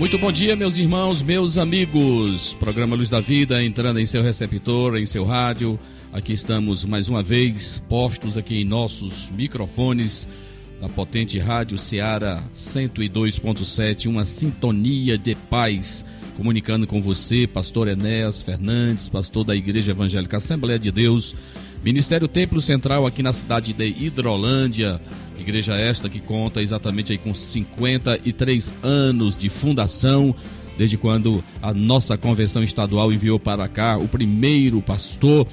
[0.00, 2.54] Muito bom dia, meus irmãos, meus amigos.
[2.54, 5.78] Programa Luz da Vida entrando em seu receptor, em seu rádio.
[6.10, 10.26] Aqui estamos mais uma vez postos aqui em nossos microfones
[10.80, 16.02] da potente Rádio Ceará 102.7, uma sintonia de paz,
[16.34, 21.34] comunicando com você, pastor Enéas Fernandes, pastor da Igreja Evangélica Assembleia de Deus,
[21.82, 25.00] Ministério Templo Central aqui na cidade de Hidrolândia,
[25.38, 30.34] Igreja esta que conta exatamente aí com 53 anos de fundação,
[30.76, 35.46] desde quando a nossa convenção estadual enviou para cá o primeiro pastor.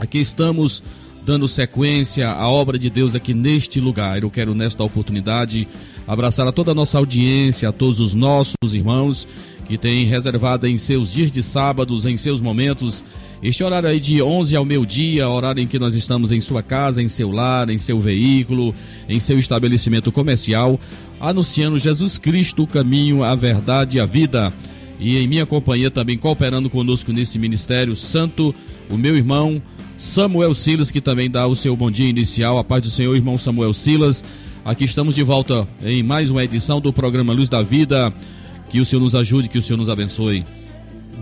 [0.00, 0.82] Aqui estamos
[1.24, 4.20] dando sequência à obra de Deus aqui neste lugar.
[4.20, 5.68] Eu quero nesta oportunidade
[6.06, 9.28] abraçar a toda a nossa audiência, a todos os nossos irmãos
[9.66, 13.04] que têm reservado em seus dias de sábados, em seus momentos,
[13.44, 17.02] este horário aí de 11 ao meio-dia, horário em que nós estamos em sua casa,
[17.02, 18.74] em seu lar, em seu veículo,
[19.06, 20.80] em seu estabelecimento comercial,
[21.20, 24.50] anunciando Jesus Cristo, o caminho, a verdade e a vida.
[24.98, 28.54] E em minha companhia também cooperando conosco nesse ministério santo,
[28.88, 29.60] o meu irmão
[29.98, 32.58] Samuel Silas, que também dá o seu bom dia inicial.
[32.58, 34.24] A paz do Senhor, irmão Samuel Silas.
[34.64, 38.10] Aqui estamos de volta em mais uma edição do programa Luz da Vida.
[38.70, 40.44] Que o Senhor nos ajude, que o Senhor nos abençoe.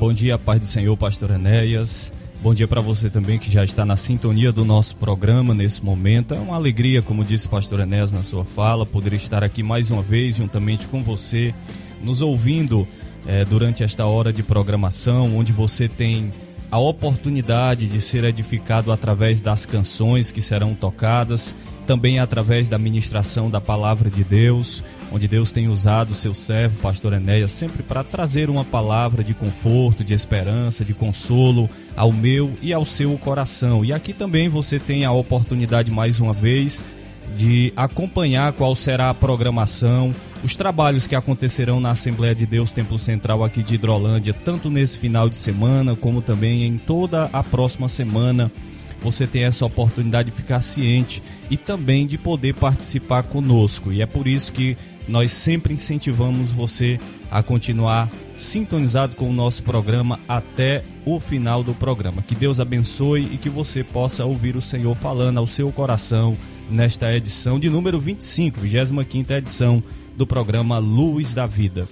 [0.02, 2.12] Bom dia, paz do Senhor, pastor Enéas.
[2.42, 6.34] Bom dia para você também que já está na sintonia do nosso programa nesse momento.
[6.34, 9.92] É uma alegria, como disse o pastor Enéas na sua fala, poder estar aqui mais
[9.92, 11.54] uma vez juntamente com você,
[12.02, 12.84] nos ouvindo
[13.28, 16.34] é, durante esta hora de programação, onde você tem
[16.68, 21.54] a oportunidade de ser edificado através das canções que serão tocadas,
[21.86, 24.82] também através da ministração da palavra de Deus,
[25.12, 29.34] onde Deus tem usado o seu servo, pastor Enéas, sempre para trazer uma palavra de
[29.34, 33.84] conforto, de esperança, de consolo ao meu e ao seu coração.
[33.84, 36.82] E aqui também você tem a oportunidade mais uma vez
[37.36, 40.14] de acompanhar qual será a programação,
[40.44, 44.98] os trabalhos que acontecerão na Assembleia de Deus Templo Central aqui de Hidrolândia, tanto nesse
[44.98, 48.50] final de semana como também em toda a próxima semana
[49.02, 53.92] você tem essa oportunidade de ficar ciente e também de poder participar conosco.
[53.92, 54.76] E é por isso que
[55.08, 56.98] nós sempre incentivamos você
[57.30, 62.22] a continuar sintonizado com o nosso programa até o final do programa.
[62.22, 66.36] Que Deus abençoe e que você possa ouvir o Senhor falando ao seu coração
[66.70, 69.82] nesta edição de número 25, 25 edição
[70.16, 71.88] do programa Luz da Vida.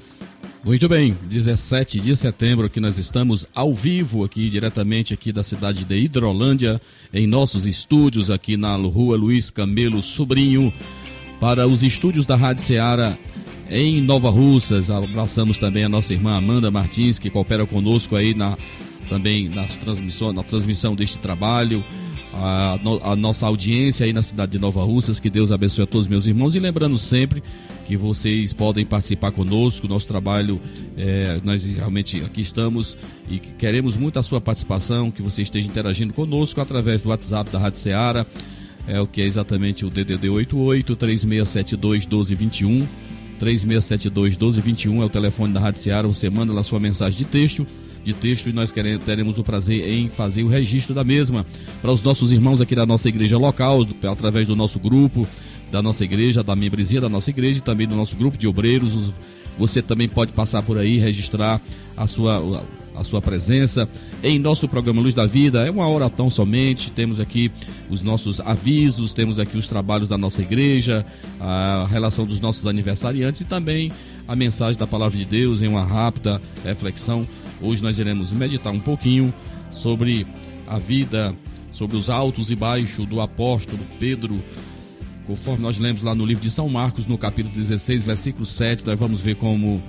[0.62, 5.87] Muito bem, 17 de setembro que nós estamos ao vivo aqui diretamente aqui da cidade
[5.87, 6.78] de Hidrolândia,
[7.15, 10.71] em nossos estúdios aqui na Rua Luiz Camelo Sobrinho,
[11.41, 13.16] para os estúdios da Rádio Ceará
[13.71, 14.91] em Nova Russas.
[14.91, 18.56] Abraçamos também a nossa irmã Amanda Martins, que coopera conosco aí na
[19.09, 21.82] também nas transmissões, na transmissão deste trabalho.
[22.32, 26.06] A, a, nossa audiência aí na cidade de Nova Russas, que Deus abençoe a todos
[26.06, 27.42] meus irmãos e lembrando sempre
[27.86, 30.60] que vocês podem participar conosco, nosso trabalho,
[30.96, 32.96] é, nós realmente aqui estamos
[33.28, 37.58] e queremos muito a sua participação, que você esteja interagindo conosco através do WhatsApp da
[37.58, 38.24] Rádio Ceará,
[38.86, 42.86] é o que é exatamente o DDD 88 3672 1221.
[43.38, 46.06] 3672 1221 é o telefone da Rádio Ceará.
[46.06, 47.66] Você manda lá sua mensagem de texto
[48.05, 51.44] de texto e nós queremos, teremos o prazer em fazer o registro da mesma
[51.81, 55.27] para os nossos irmãos aqui da nossa igreja local, através do nosso grupo,
[55.71, 59.12] da nossa igreja, da membresia da nossa igreja e também do nosso grupo de obreiros.
[59.59, 61.60] Você também pode passar por aí, registrar
[61.97, 62.65] a sua,
[62.97, 63.89] a sua presença
[64.22, 65.66] em nosso programa Luz da Vida.
[65.66, 66.91] É uma oração somente.
[66.91, 67.50] Temos aqui
[67.91, 71.05] os nossos avisos, temos aqui os trabalhos da nossa igreja,
[71.39, 73.92] a relação dos nossos aniversariantes e também
[74.27, 77.27] a mensagem da palavra de Deus em uma rápida reflexão.
[77.60, 79.33] Hoje nós iremos meditar um pouquinho
[79.71, 80.27] sobre
[80.66, 81.34] a vida,
[81.72, 84.41] sobre os altos e baixos do apóstolo Pedro
[85.30, 88.98] Conforme nós lemos lá no livro de São Marcos, no capítulo 16, versículo 7, nós
[88.98, 89.80] vamos ver como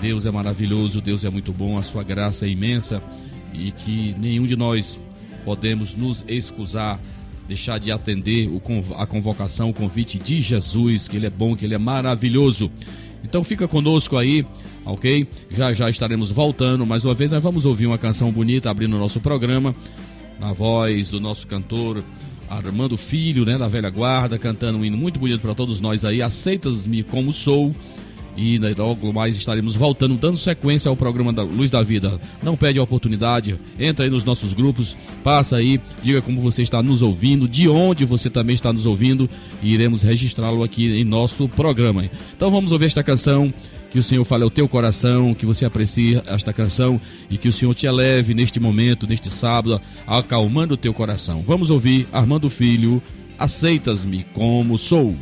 [0.00, 3.02] Deus é maravilhoso, Deus é muito bom, a sua graça é imensa
[3.52, 4.96] e que nenhum de nós
[5.44, 7.00] podemos nos excusar,
[7.48, 8.48] deixar de atender
[8.96, 12.70] a convocação, o convite de Jesus, que Ele é bom, que Ele é maravilhoso.
[13.24, 14.46] Então fica conosco aí,
[14.84, 15.26] ok?
[15.50, 17.30] Já já estaremos voltando mais uma vez.
[17.30, 19.74] Nós vamos ouvir uma canção bonita abrindo o nosso programa,
[20.38, 22.04] na voz do nosso cantor
[22.48, 26.22] Armando Filho, né, da velha guarda, cantando um hino muito bonito para todos nós aí.
[26.22, 27.74] Aceitas-me como sou.
[28.36, 32.20] E né, logo mais estaremos voltando, dando sequência ao programa da Luz da Vida.
[32.42, 36.82] Não perde a oportunidade, entra aí nos nossos grupos, passa aí, diga como você está
[36.82, 39.30] nos ouvindo, de onde você também está nos ouvindo,
[39.62, 42.04] e iremos registrá-lo aqui em nosso programa.
[42.36, 43.52] Então vamos ouvir esta canção
[43.90, 47.00] que o Senhor fale ao teu coração, que você aprecie esta canção
[47.30, 51.44] e que o Senhor te eleve neste momento, neste sábado, acalmando o teu coração.
[51.44, 53.00] Vamos ouvir Armando Filho,
[53.38, 55.14] Aceitas-me como sou.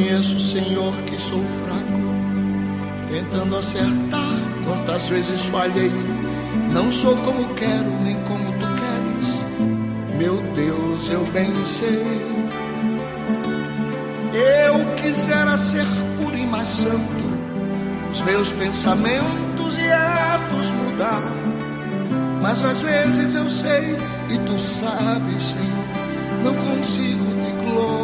[0.00, 2.00] Reconheço, Senhor, que sou fraco,
[3.06, 5.92] tentando acertar quantas vezes falhei.
[6.72, 10.16] Não sou como quero, nem como tu queres.
[10.16, 12.02] Meu Deus, eu bem sei.
[14.32, 15.84] Eu quisera ser
[16.16, 17.24] puro e mais santo,
[18.10, 21.30] os meus pensamentos e atos mudar.
[22.40, 23.98] Mas às vezes eu sei,
[24.30, 27.99] e tu sabes, Senhor, não consigo te glorificar.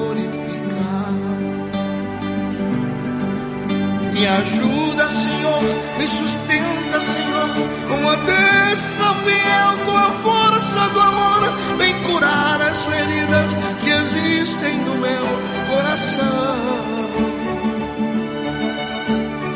[4.17, 5.63] Me ajuda, Senhor,
[5.99, 7.51] me sustenta, Senhor,
[7.87, 14.79] com a destra fiel, com a força do amor, vem curar as feridas que existem
[14.79, 15.27] no meu
[15.69, 16.57] coração.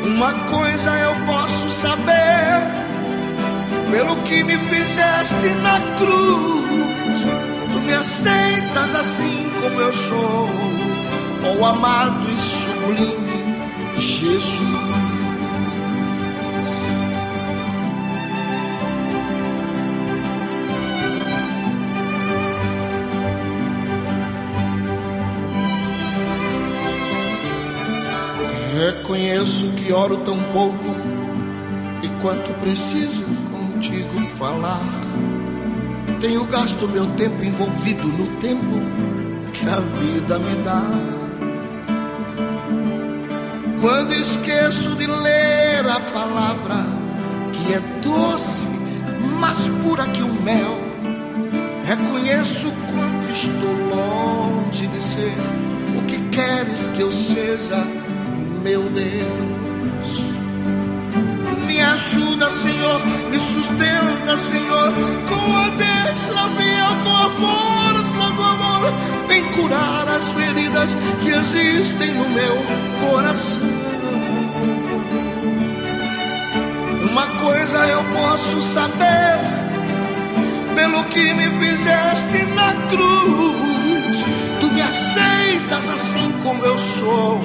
[0.05, 2.61] Uma coisa eu posso saber,
[3.89, 7.25] pelo que me fizeste na cruz,
[7.73, 10.49] tu me aceitas assim como eu sou,
[11.45, 13.20] ó oh, amado e sublime
[14.21, 14.61] Jesus.
[28.77, 30.95] Reconheço que oro tão pouco
[32.03, 34.87] e quanto preciso contigo falar.
[36.19, 38.75] Tenho gasto meu tempo envolvido no tempo
[39.51, 41.20] que a vida me dá.
[43.81, 46.85] Quando esqueço de ler a palavra
[47.51, 48.67] que é doce,
[49.39, 50.79] mais pura que o mel,
[51.83, 55.35] reconheço quanto estou longe de ser
[55.97, 57.83] o que queres que eu seja,
[58.61, 59.60] meu Deus.
[61.71, 64.91] Me ajuda, Senhor, me sustenta, Senhor,
[65.29, 68.93] com a destra fiel, com a força do amor,
[69.29, 72.57] vem curar as feridas que existem no meu
[72.99, 73.63] coração.
[77.09, 79.39] Uma coisa eu posso saber,
[80.75, 84.25] pelo que me fizeste na cruz,
[84.59, 87.41] tu me aceitas assim como eu sou,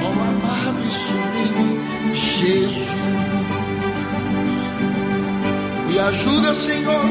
[0.00, 3.15] ó oh, amado e sublime Jesus.
[5.96, 7.04] Me ajuda, Senhor,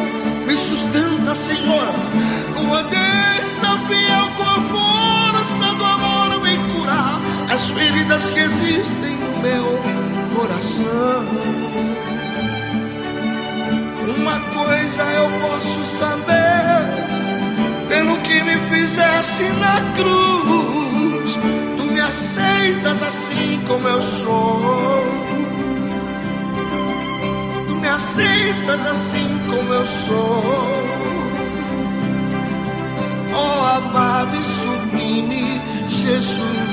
[0.46, 1.92] me sustenta, Senhor,
[2.54, 4.62] com a destra fiel, com a
[5.42, 7.20] força do amor, vem curar
[7.52, 9.80] as feridas que existem no meu
[10.36, 11.26] coração.
[14.20, 16.86] Uma coisa eu posso saber,
[17.88, 21.40] pelo que me fizeste na cruz,
[21.76, 25.25] tu me aceitas assim como eu sou.
[27.96, 30.44] Aceitas assim como eu sou.
[33.34, 36.66] Oh amado e sublime Jesus.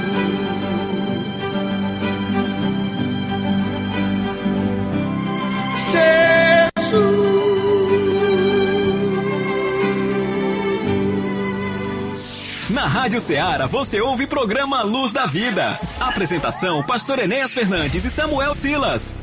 [12.68, 15.78] Na Rádio Ceará você ouve programa Luz da Vida.
[16.00, 19.14] Apresentação: Pastor Enéas Fernandes e Samuel Silas.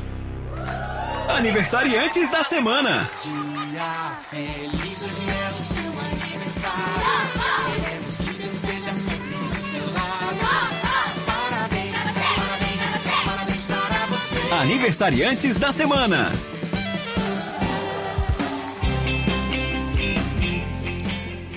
[1.40, 3.10] Aniversariantes da semana.
[3.22, 5.82] Dia feliz, hoje é o seu
[6.28, 6.84] aniversário.
[7.82, 10.36] Queremos que Deus esteja sempre do seu lado.
[11.24, 14.54] Parabéns, parabéns, parabéns para você.
[14.54, 16.30] Aniversariantes da semana.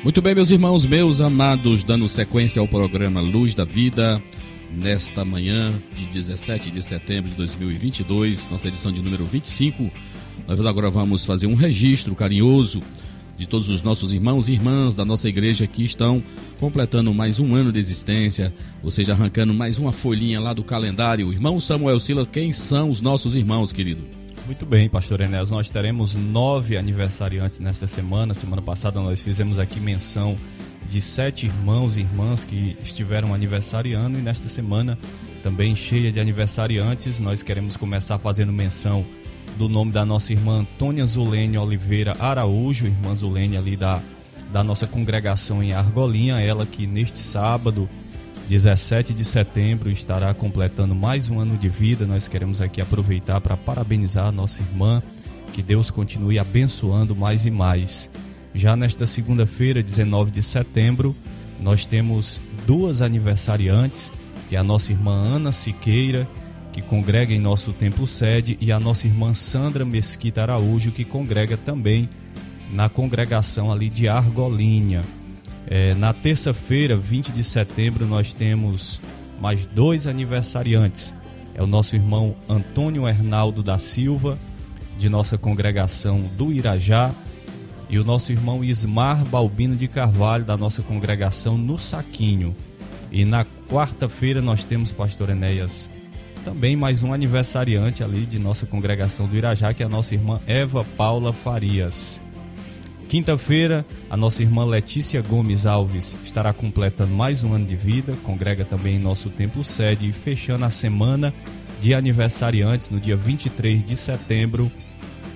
[0.01, 4.23] Muito bem, meus irmãos, meus amados, dando sequência ao programa Luz da Vida,
[4.73, 9.91] nesta manhã de 17 de setembro de 2022, nossa edição de número 25.
[10.47, 12.81] Nós agora vamos fazer um registro carinhoso
[13.37, 16.23] de todos os nossos irmãos e irmãs da nossa igreja que estão
[16.59, 21.31] completando mais um ano de existência, ou seja, arrancando mais uma folhinha lá do calendário.
[21.31, 24.03] Irmão Samuel Sila, quem são os nossos irmãos, querido?
[24.45, 25.51] Muito bem, pastor Enéas.
[25.51, 28.33] Nós teremos nove aniversariantes nesta semana.
[28.33, 30.35] Semana passada nós fizemos aqui menção
[30.89, 34.97] de sete irmãos e irmãs que estiveram aniversariando e nesta semana
[35.41, 37.19] também cheia de aniversariantes.
[37.19, 39.05] Nós queremos começar fazendo menção
[39.57, 44.01] do nome da nossa irmã Antônia Zulene Oliveira Araújo, irmã Zulene ali da,
[44.51, 47.89] da nossa congregação em Argolinha, ela que neste sábado
[48.47, 52.05] 17 de setembro estará completando mais um ano de vida.
[52.05, 55.01] Nós queremos aqui aproveitar para parabenizar a nossa irmã,
[55.53, 58.09] que Deus continue abençoando mais e mais.
[58.53, 61.15] Já nesta segunda-feira, 19 de setembro,
[61.59, 64.11] nós temos duas aniversariantes,
[64.47, 66.27] que é a nossa irmã Ana Siqueira,
[66.71, 71.57] que congrega em nosso templo sede, e a nossa irmã Sandra Mesquita Araújo, que congrega
[71.57, 72.09] também
[72.71, 75.01] na congregação ali de Argolinha.
[75.65, 79.01] É, na terça-feira, 20 de setembro, nós temos
[79.39, 81.13] mais dois aniversariantes.
[81.55, 84.37] É o nosso irmão Antônio Hernaldo da Silva,
[84.97, 87.11] de nossa congregação do Irajá,
[87.93, 92.55] e o nosso irmão Ismar Balbino de Carvalho, da nossa congregação no Saquinho.
[93.11, 95.91] E na quarta-feira nós temos, pastor Enéas,
[96.43, 100.41] também mais um aniversariante ali de nossa congregação do Irajá, que é a nossa irmã
[100.47, 102.19] Eva Paula Farias.
[103.07, 108.65] Quinta-feira, a nossa irmã Letícia Gomes Alves estará completando mais um ano de vida, congrega
[108.65, 111.31] também em nosso templo sede e fechando a semana
[111.79, 114.71] de aniversariantes no dia 23 de setembro,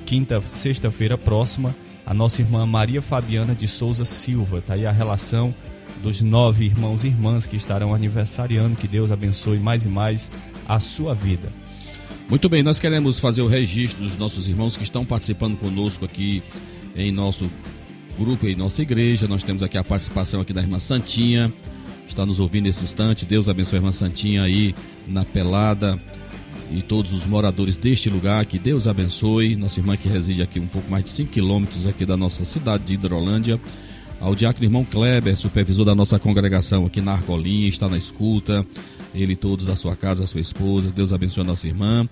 [0.07, 1.75] quinta, sexta-feira próxima,
[2.07, 4.63] a nossa irmã Maria Fabiana de Souza Silva.
[4.65, 5.53] Tá aí a relação
[6.01, 8.77] dos nove irmãos e irmãs que estarão aniversariando.
[8.77, 10.31] Que Deus abençoe mais e mais
[10.65, 11.51] a sua vida.
[12.29, 16.41] Muito bem, nós queremos fazer o registro dos nossos irmãos que estão participando conosco aqui
[16.95, 17.49] em nosso
[18.17, 19.27] grupo, em nossa igreja.
[19.27, 21.51] Nós temos aqui a participação aqui da irmã Santinha,
[22.07, 23.25] está nos ouvindo nesse instante.
[23.25, 24.73] Deus abençoe a irmã Santinha aí
[25.05, 25.99] na pelada
[26.71, 28.45] e todos os moradores deste lugar.
[28.45, 29.55] Que Deus abençoe.
[29.55, 32.83] Nossa irmã que reside aqui um pouco mais de 5 quilômetros aqui da nossa cidade
[32.85, 33.59] de Hidrolândia.
[34.19, 38.65] Ao diácono irmão Kleber, supervisor da nossa congregação aqui na Argolinha, está na escuta
[39.13, 40.91] ele e todos a sua casa, a sua esposa.
[40.91, 42.07] Deus abençoe a nossa irmã.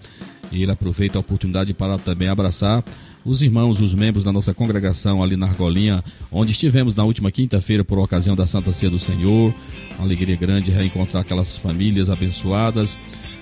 [0.51, 2.83] E ele aproveita a oportunidade para também abraçar
[3.23, 7.83] os irmãos, os membros da nossa congregação ali na Argolinha, onde estivemos na última quinta-feira
[7.83, 9.53] por ocasião da Santa Ceia do Senhor.
[9.97, 12.99] Uma alegria grande reencontrar aquelas famílias abençoadas.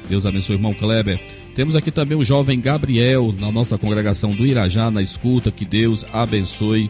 [0.10, 1.20] Deus abençoe irmão Kleber.
[1.56, 5.52] Temos aqui também o jovem Gabriel, na nossa congregação do Irajá, na escuta.
[5.52, 6.90] Que Deus abençoe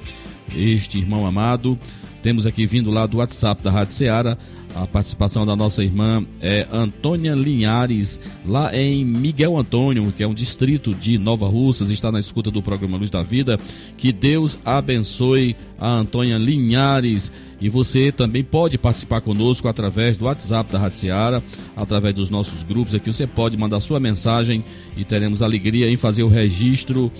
[0.55, 1.77] este irmão amado.
[2.22, 4.38] Temos aqui vindo lá do WhatsApp da Rádio Ceará
[4.75, 10.33] a participação da nossa irmã é Antônia Linhares, lá em Miguel Antônio, que é um
[10.33, 13.59] distrito de Nova Russas, está na escuta do programa Luz da Vida.
[13.97, 17.31] Que Deus abençoe a Antônia Linhares.
[17.61, 21.43] E você também pode participar conosco através do WhatsApp da Rádio Seara,
[21.77, 23.11] através dos nossos grupos aqui.
[23.11, 24.65] Você pode mandar sua mensagem
[24.97, 27.11] e teremos alegria em fazer o registro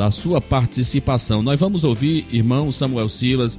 [0.00, 1.42] da sua participação.
[1.42, 3.58] Nós vamos ouvir irmão Samuel Silas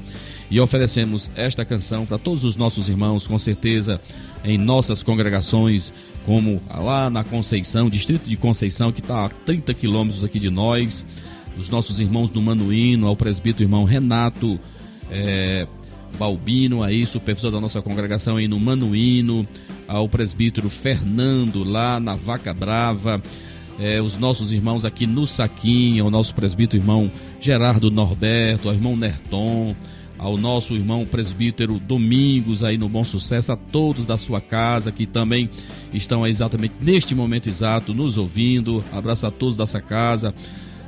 [0.49, 4.01] e oferecemos esta canção para todos os nossos irmãos, com certeza
[4.43, 5.93] em nossas congregações,
[6.25, 11.05] como lá na Conceição, distrito de Conceição, que está a 30 quilômetros aqui de nós,
[11.59, 14.59] os nossos irmãos do Manuíno, ao presbítero irmão Renato
[15.11, 15.67] é,
[16.17, 19.45] Balbino, aí, supervisor da nossa congregação aí no Manuíno,
[19.87, 23.21] ao presbítero Fernando, lá na Vaca Brava,
[23.79, 28.95] é, os nossos irmãos aqui no Saquinho, o nosso presbítero irmão Gerardo Norberto, o irmão
[28.95, 29.75] Nerton,
[30.17, 35.07] ao nosso irmão presbítero Domingos aí no Bom Sucesso, a todos da sua casa que
[35.07, 35.49] também
[35.91, 38.83] estão exatamente neste momento exato nos ouvindo.
[38.93, 40.33] Abraço a todos dessa casa.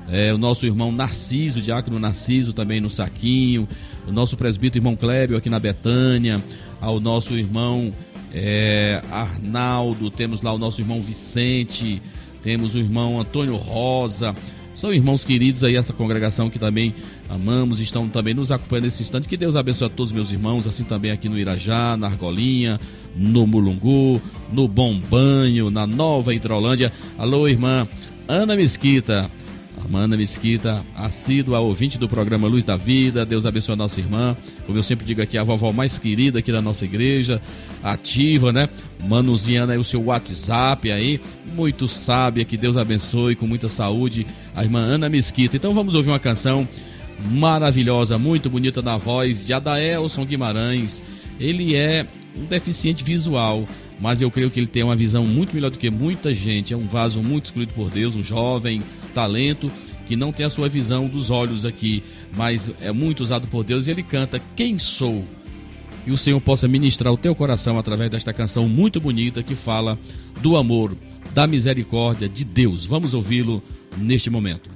[0.07, 3.67] É, o nosso irmão Narciso, diácono Narciso também no Saquinho,
[4.07, 6.43] o nosso presbítero irmão Clébio aqui na Betânia,
[6.79, 7.91] ao nosso irmão
[8.33, 12.01] é, Arnaldo, temos lá o nosso irmão Vicente,
[12.43, 14.35] temos o irmão Antônio Rosa,
[14.75, 16.95] são irmãos queridos aí, essa congregação que também
[17.29, 19.29] amamos, estão também nos acompanhando nesse instante.
[19.29, 22.79] Que Deus abençoe a todos meus irmãos, assim também aqui no Irajá, na Argolinha,
[23.15, 24.19] no Mulungu,
[24.51, 26.91] no Bom Banho, na Nova Hidrolândia.
[27.17, 27.87] Alô, irmã
[28.27, 29.29] Ana Mesquita.
[29.85, 33.25] Amanda Mesquita, assídua ouvinte do programa Luz da Vida.
[33.25, 34.35] Deus abençoe a nossa irmã.
[34.65, 37.41] Como eu sempre digo aqui, a vovó mais querida aqui da nossa igreja,
[37.83, 38.69] ativa, né?
[39.05, 41.19] Manuziando aí o seu WhatsApp aí,
[41.53, 44.25] muito sábia, que Deus abençoe, com muita saúde,
[44.55, 45.57] a irmã Ana Mesquita.
[45.57, 46.67] Então vamos ouvir uma canção
[47.31, 51.03] maravilhosa, muito bonita na voz de Adaelson Guimarães.
[51.39, 52.05] Ele é
[52.37, 53.67] um deficiente visual,
[53.99, 56.73] mas eu creio que ele tem uma visão muito melhor do que muita gente.
[56.73, 58.81] É um vaso muito escolhido por Deus, um jovem
[59.13, 59.71] talento,
[60.07, 62.03] que não tem a sua visão dos olhos aqui,
[62.35, 65.23] mas é muito usado por Deus e ele canta Quem Sou?
[66.05, 69.97] E o Senhor possa ministrar o teu coração através desta canção muito bonita que fala
[70.41, 70.97] do amor,
[71.33, 72.85] da misericórdia de Deus.
[72.85, 73.63] Vamos ouvi-lo
[73.97, 74.69] neste momento.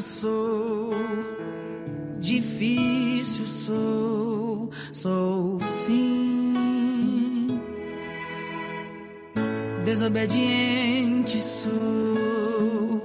[0.00, 0.92] sou,
[2.18, 7.58] difícil sou, sou sim.
[9.84, 13.02] Desobediente sou,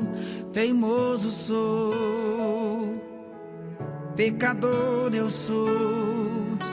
[0.52, 3.02] teimoso sou,
[4.16, 5.68] pecador eu sou,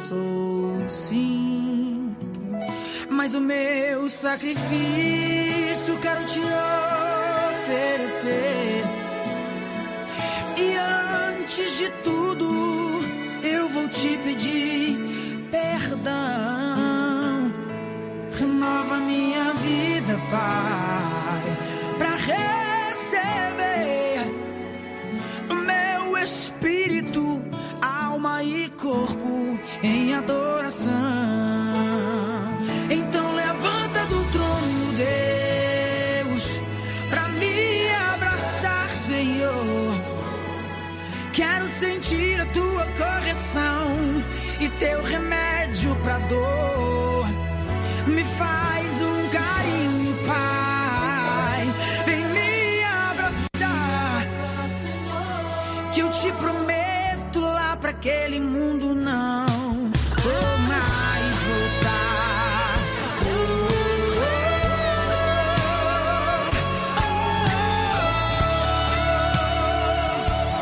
[0.08, 2.16] sou sim.
[3.08, 6.40] Mas o meu sacrifício quero te
[7.60, 8.89] oferecer
[11.50, 12.46] antes de tudo,
[13.42, 14.96] eu vou te pedir
[15.50, 16.12] perdão.
[18.38, 21.42] Renova minha vida, Pai,
[21.98, 23.52] para receber
[25.50, 27.42] o meu espírito,
[27.82, 29.19] alma e corpo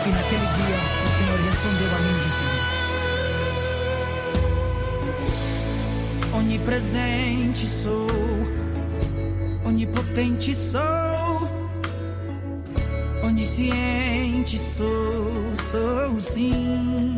[0.09, 2.63] E naquele dia o Senhor respondeu a mim dizendo:
[6.35, 8.09] Onipresente sou,
[9.67, 11.51] onipotente sou,
[13.23, 17.18] onisciente sou, sou sim.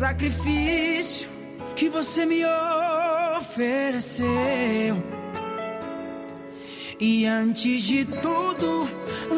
[0.00, 1.28] sacrifício
[1.76, 2.42] que você me
[3.36, 4.24] ofereceu.
[6.98, 8.88] E antes de tudo,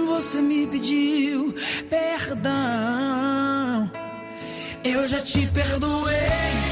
[0.07, 1.53] você me pediu
[1.91, 3.91] perdão.
[4.85, 6.72] Eu já te perdoei.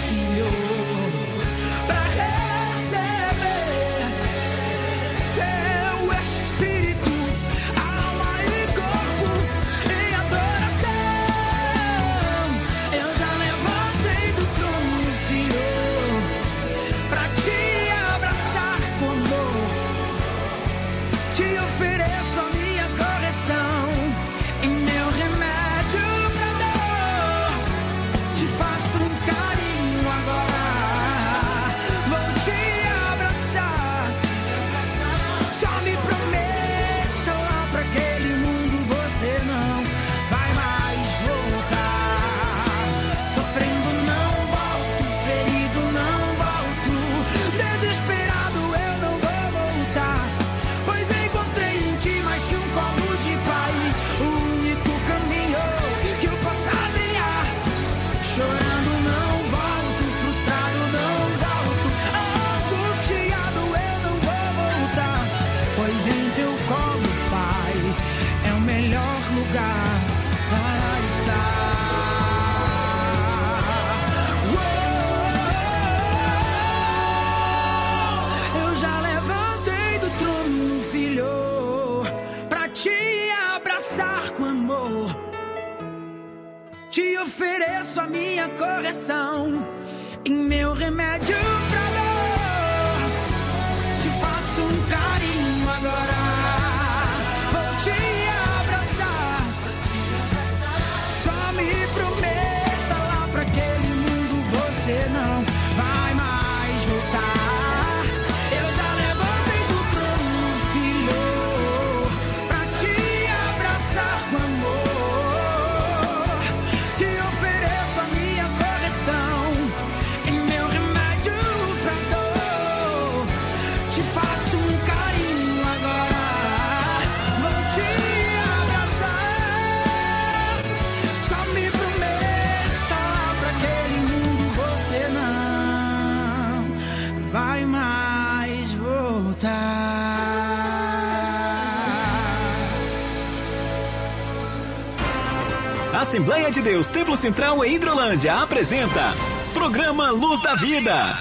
[146.50, 149.14] Assembleia de Deus Templo Central em Hidrolândia apresenta
[149.54, 151.18] Programa Luz da Vida.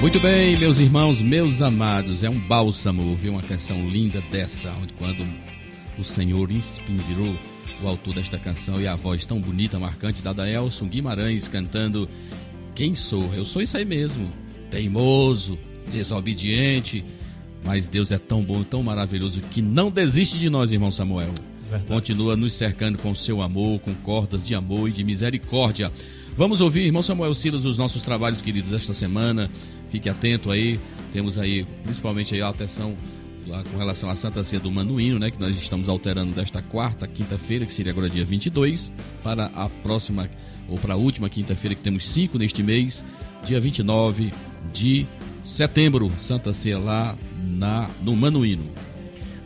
[0.00, 4.92] Muito bem, meus irmãos, meus amados, é um bálsamo ouvir uma canção linda dessa, onde
[4.94, 5.24] quando
[5.98, 7.36] o Senhor inspirou
[7.82, 12.08] o autor desta canção e a voz tão bonita, marcante da Daelson Guimarães cantando
[12.74, 13.32] Quem sou?
[13.34, 14.32] Eu sou isso aí mesmo,
[14.68, 15.58] teimoso,
[15.90, 17.04] desobediente,
[17.64, 21.32] mas Deus é tão bom, tão maravilhoso que não desiste de nós, irmão Samuel.
[21.70, 21.88] Verdade.
[21.88, 25.90] Continua nos cercando com seu amor, com cordas de amor e de misericórdia.
[26.36, 29.50] Vamos ouvir, irmão Samuel Silas, os nossos trabalhos queridos esta semana.
[29.90, 30.78] Fique atento aí.
[31.12, 32.94] Temos aí, principalmente aí a atenção
[33.46, 37.06] lá com relação à Santa Ceia do Manuíno, né, que nós estamos alterando desta quarta,
[37.06, 40.28] quinta-feira, que seria agora dia 22, para a próxima
[40.68, 43.04] ou para a última quinta-feira que temos cinco neste mês,
[43.44, 44.32] dia 29
[44.72, 45.06] de
[45.44, 48.64] setembro, Santa Ceia lá na no Manuíno.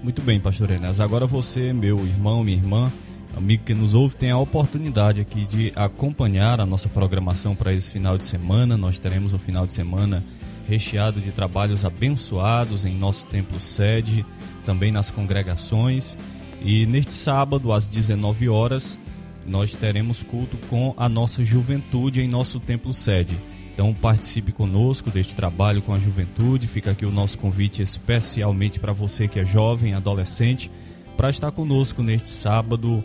[0.03, 1.01] Muito bem, pastor Enéas.
[1.01, 2.93] Agora você, meu irmão, minha irmã,
[3.37, 7.91] amigo que nos ouve, tem a oportunidade aqui de acompanhar a nossa programação para esse
[7.91, 8.77] final de semana.
[8.77, 10.23] Nós teremos o final de semana
[10.69, 14.25] recheado de trabalhos abençoados em nosso templo sede,
[14.65, 16.17] também nas congregações.
[16.63, 18.99] E neste sábado, às 19 horas,
[19.47, 23.37] nós teremos culto com a nossa juventude em nosso templo sede.
[23.77, 26.67] Então participe conosco deste trabalho com a juventude.
[26.67, 30.71] Fica aqui o nosso convite especialmente para você que é jovem, adolescente,
[31.15, 33.05] para estar conosco neste sábado,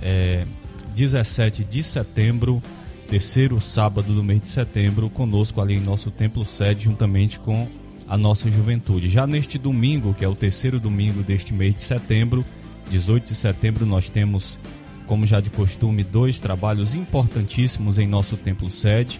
[0.00, 0.46] é,
[0.94, 2.62] 17 de setembro,
[3.10, 7.66] terceiro sábado do mês de setembro, conosco ali em nosso templo sede, juntamente com
[8.06, 9.08] a nossa juventude.
[9.08, 12.44] Já neste domingo, que é o terceiro domingo deste mês de setembro,
[12.88, 14.56] 18 de setembro, nós temos,
[15.04, 19.18] como já de costume, dois trabalhos importantíssimos em nosso templo sede.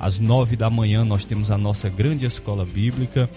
[0.00, 3.28] Às nove da manhã nós temos a nossa grande escola bíblica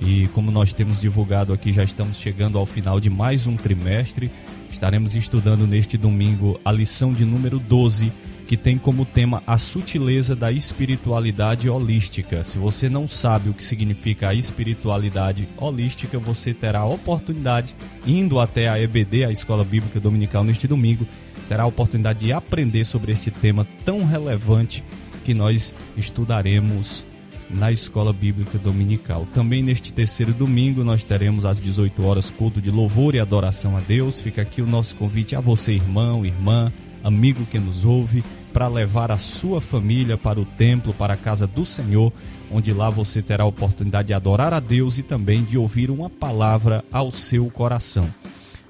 [0.00, 4.30] e como nós temos divulgado aqui, já estamos chegando ao final de mais um trimestre.
[4.70, 8.12] Estaremos estudando neste domingo a lição de número 12,
[8.46, 12.44] que tem como tema a sutileza da espiritualidade holística.
[12.44, 17.74] Se você não sabe o que significa a espiritualidade holística, você terá a oportunidade,
[18.06, 21.06] indo até a EBD, a Escola Bíblica Dominical, neste domingo,
[21.48, 24.84] terá a oportunidade de aprender sobre este tema tão relevante
[25.24, 27.04] que nós estudaremos
[27.52, 29.26] na Escola Bíblica Dominical.
[29.32, 33.80] Também neste terceiro domingo nós teremos às 18 horas culto de louvor e adoração a
[33.80, 34.20] Deus.
[34.20, 36.72] Fica aqui o nosso convite a você, irmão, irmã,
[37.04, 41.46] amigo que nos ouve, para levar a sua família para o templo, para a casa
[41.46, 42.12] do Senhor,
[42.50, 46.10] onde lá você terá a oportunidade de adorar a Deus e também de ouvir uma
[46.10, 48.08] palavra ao seu coração.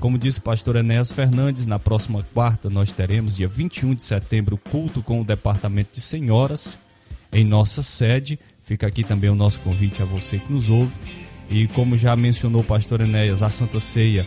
[0.02, 4.58] Como disse o pastor Enéas Fernandes, na próxima quarta nós teremos, dia 21 de setembro,
[4.58, 6.76] culto com o Departamento de Senhoras
[7.32, 8.36] em nossa sede.
[8.64, 10.92] Fica aqui também o nosso convite a você que nos ouve.
[11.48, 14.26] E como já mencionou o pastor Enéas, a Santa Ceia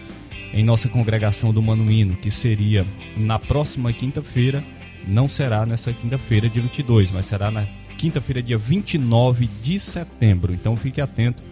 [0.54, 2.86] em nossa congregação do Manuíno, que seria
[3.18, 4.64] na próxima quinta-feira,
[5.06, 10.54] não será nessa quinta-feira, dia 22, mas será na quinta-feira, dia 29 de setembro.
[10.54, 11.44] Então fique atento,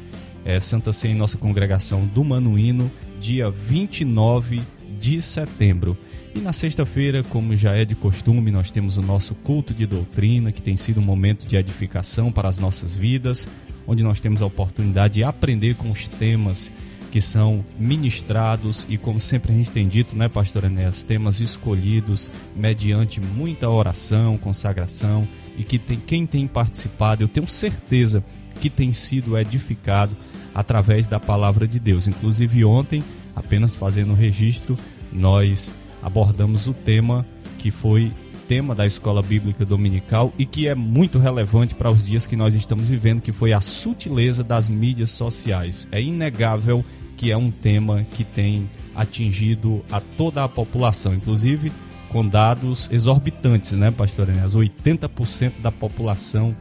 [0.45, 2.89] é Santa Ceia em nossa congregação do Manuíno,
[3.23, 4.61] dia 29
[4.99, 5.97] de setembro.
[6.35, 10.51] E na sexta-feira, como já é de costume, nós temos o nosso culto de doutrina,
[10.51, 13.47] que tem sido um momento de edificação para as nossas vidas,
[13.87, 16.69] onde nós temos a oportunidade de aprender com os temas
[17.11, 22.29] que são ministrados e como sempre a gente tem dito, né, pastor Enéas, temas escolhidos
[22.53, 28.21] mediante muita oração, consagração e que tem, quem tem participado, eu tenho certeza
[28.59, 30.11] que tem sido edificado
[30.53, 32.07] através da palavra de Deus.
[32.07, 33.03] Inclusive ontem,
[33.35, 34.77] apenas fazendo o registro,
[35.11, 37.25] nós abordamos o tema
[37.57, 38.11] que foi
[38.47, 42.53] tema da escola bíblica dominical e que é muito relevante para os dias que nós
[42.53, 45.87] estamos vivendo, que foi a sutileza das mídias sociais.
[45.91, 46.83] É inegável
[47.15, 51.71] que é um tema que tem atingido a toda a população, inclusive
[52.09, 54.55] com dados exorbitantes, né, pastor Enéas?
[54.55, 56.55] 80% da população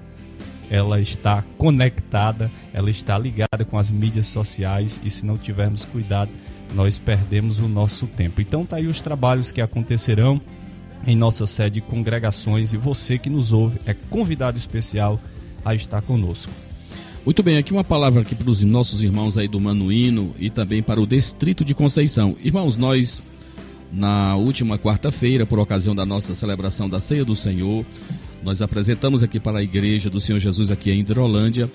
[0.73, 6.31] ela está conectada, ela está ligada com as mídias sociais e se não tivermos cuidado,
[6.75, 8.41] nós perdemos o nosso tempo.
[8.41, 10.41] Então tá aí os trabalhos que acontecerão
[11.07, 15.21] em nossa sede de congregações e você que nos ouve é convidado especial
[15.63, 16.51] a estar conosco.
[17.23, 20.83] Muito bem, aqui uma palavra aqui para os nossos irmãos aí do Manuíno e também
[20.83, 22.35] para o Distrito de Conceição.
[22.43, 23.23] Irmãos, nós
[23.93, 27.85] na última quarta-feira, por ocasião da nossa celebração da Ceia do Senhor,
[28.42, 31.70] nós apresentamos aqui para a Igreja do Senhor Jesus aqui em Hidrolândia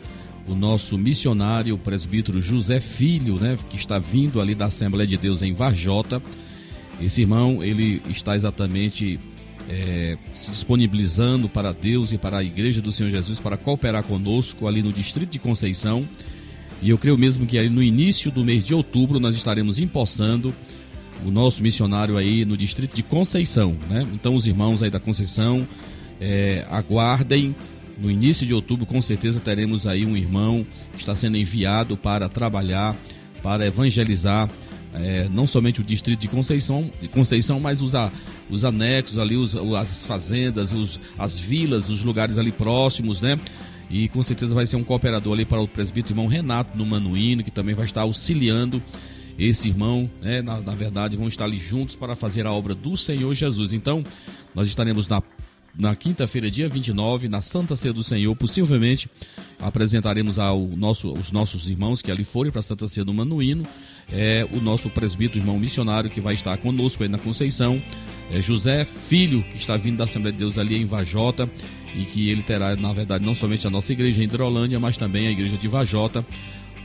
[0.48, 5.18] o nosso missionário, o presbítero José Filho, né, que está vindo ali da Assembleia de
[5.18, 6.22] Deus em Varjota.
[7.02, 9.20] Esse irmão, ele está exatamente
[9.70, 14.68] é, se disponibilizando para Deus e para a Igreja do Senhor Jesus para cooperar conosco
[14.68, 16.08] ali no Distrito de Conceição.
[16.82, 20.54] E eu creio mesmo que aí no início do mês de outubro nós estaremos empossando
[21.26, 24.06] o nosso missionário aí no distrito de Conceição, né?
[24.14, 25.68] Então os irmãos aí da Conceição
[26.20, 27.56] é, aguardem.
[27.98, 32.30] No início de outubro, com certeza teremos aí um irmão que está sendo enviado para
[32.30, 32.96] trabalhar,
[33.42, 34.48] para evangelizar
[34.94, 38.12] é, não somente o distrito de Conceição, de Conceição mas os, a,
[38.50, 43.40] os anexos ali, os, as fazendas, os, as vilas, os lugares ali próximos, né?
[43.90, 47.44] E com certeza vai ser um cooperador ali para o presbítero irmão Renato no Manuíno,
[47.44, 48.82] que também vai estar auxiliando
[49.40, 50.42] esse irmão, né?
[50.42, 53.72] Na, na verdade, vão estar ali juntos para fazer a obra do Senhor Jesus.
[53.72, 54.04] Então,
[54.54, 55.22] nós estaremos na
[55.78, 59.10] na quinta-feira, dia 29, na Santa Ceia do Senhor, possivelmente
[59.60, 63.64] apresentaremos ao nosso, os nossos irmãos que ali forem para Santa Ceia do Manuíno,
[64.12, 67.82] é, o nosso presbítero, irmão missionário, que vai estar conosco aí na Conceição,
[68.32, 71.50] é, José Filho, que está vindo da Assembleia de Deus ali em Vajota,
[71.96, 75.28] e que ele terá, na verdade, não somente a nossa igreja em Hidrolândia, mas também
[75.28, 76.26] a igreja de Vajota,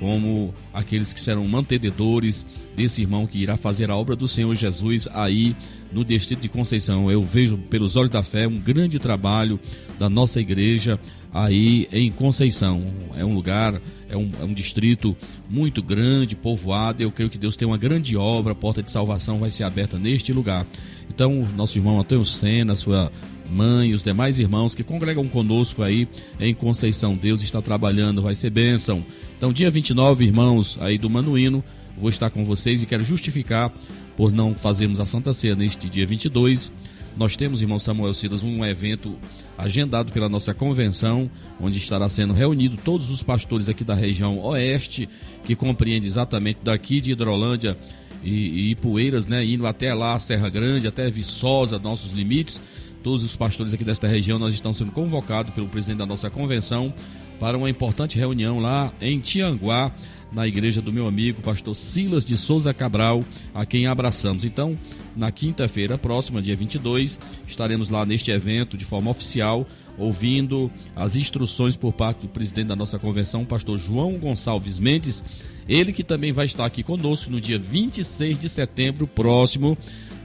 [0.03, 5.07] como aqueles que serão mantenedores desse irmão que irá fazer a obra do Senhor Jesus
[5.15, 5.55] aí
[5.93, 7.09] no distrito de Conceição.
[7.09, 9.61] Eu vejo pelos olhos da fé um grande trabalho
[10.01, 10.99] da nossa igreja
[11.33, 12.85] aí em Conceição.
[13.17, 15.17] É um lugar, é um, é um distrito
[15.49, 17.01] muito grande, povoado.
[17.01, 20.01] Eu creio que Deus tem uma grande obra, a porta de salvação vai ser aberta
[20.01, 20.67] neste lugar.
[21.15, 23.13] Então, nosso irmão Antônio Sena, sua
[23.51, 26.09] mãe os demais irmãos que congregam conosco aí
[26.41, 29.05] em Conceição, Deus está trabalhando, vai ser bênção.
[29.37, 31.63] Então, dia 29, irmãos aí do Manuíno,
[31.99, 33.71] vou estar com vocês e quero justificar
[34.17, 36.73] por não fazermos a Santa Ceia neste dia 22.
[37.15, 39.15] Nós temos, irmão Samuel Silas, um evento
[39.59, 45.07] agendado pela nossa convenção, onde estará sendo reunido todos os pastores aqui da região oeste,
[45.45, 47.77] que compreende exatamente daqui de Hidrolândia
[48.23, 52.61] e, e Ipueiras, né, indo até lá, Serra Grande, até Viçosa, nossos limites.
[53.03, 56.95] Todos os pastores aqui desta região, nós estamos sendo convocados pelo presidente da nossa convenção
[57.41, 59.91] para uma importante reunião lá em Tianguá,
[60.31, 64.45] na igreja do meu amigo, pastor Silas de Souza Cabral, a quem abraçamos.
[64.45, 64.79] Então,
[65.15, 69.67] na quinta-feira próxima, dia 22, estaremos lá neste evento de forma oficial,
[69.99, 75.23] ouvindo as instruções por parte do presidente da nossa convenção, pastor João Gonçalves Mendes,
[75.69, 79.77] ele que também vai estar aqui conosco no dia 26 de setembro próximo,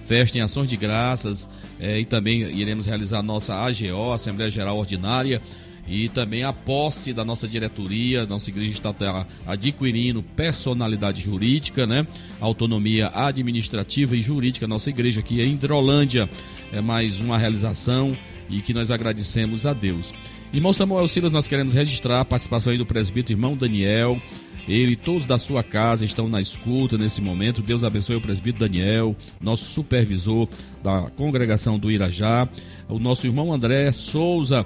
[0.06, 4.78] festa em ações de graças, é, e também iremos realizar a nossa AGO, Assembleia Geral
[4.78, 5.42] Ordinária,
[5.88, 12.06] e também a posse da nossa diretoria, nossa igreja está adquirindo personalidade jurídica, né?
[12.42, 16.30] Autonomia administrativa e jurídica, nossa igreja aqui em Hidrolândia.
[16.74, 18.16] É mais uma realização
[18.50, 20.14] e que nós agradecemos a Deus.
[20.54, 24.22] Irmão Samuel Silas, nós queremos registrar a participação aí do presbítero irmão Daniel.
[24.68, 27.62] Ele e todos da sua casa estão na escuta nesse momento.
[27.62, 30.48] Deus abençoe o presbítero Daniel, nosso supervisor
[30.84, 32.48] da congregação do Irajá.
[32.90, 34.66] O nosso irmão André Souza,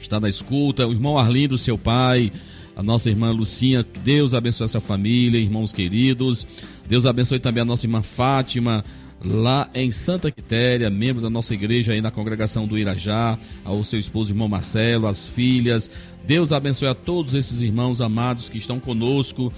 [0.00, 2.32] está na escuta, o irmão Arlindo, seu pai,
[2.74, 6.46] a nossa irmã Lucinha, Deus abençoe essa família, irmãos queridos.
[6.88, 8.84] Deus abençoe também a nossa irmã Fátima,
[9.24, 13.98] lá em Santa Quitéria, membro da nossa igreja aí na congregação do Irajá, ao seu
[13.98, 15.90] esposo irmão Marcelo, as filhas.
[16.26, 19.52] Deus abençoe a todos esses irmãos amados que estão conosco.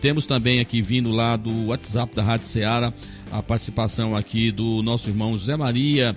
[0.00, 2.92] Temos também aqui vindo lá do WhatsApp da Rádio Ceará
[3.30, 6.16] a participação aqui do nosso irmão José Maria,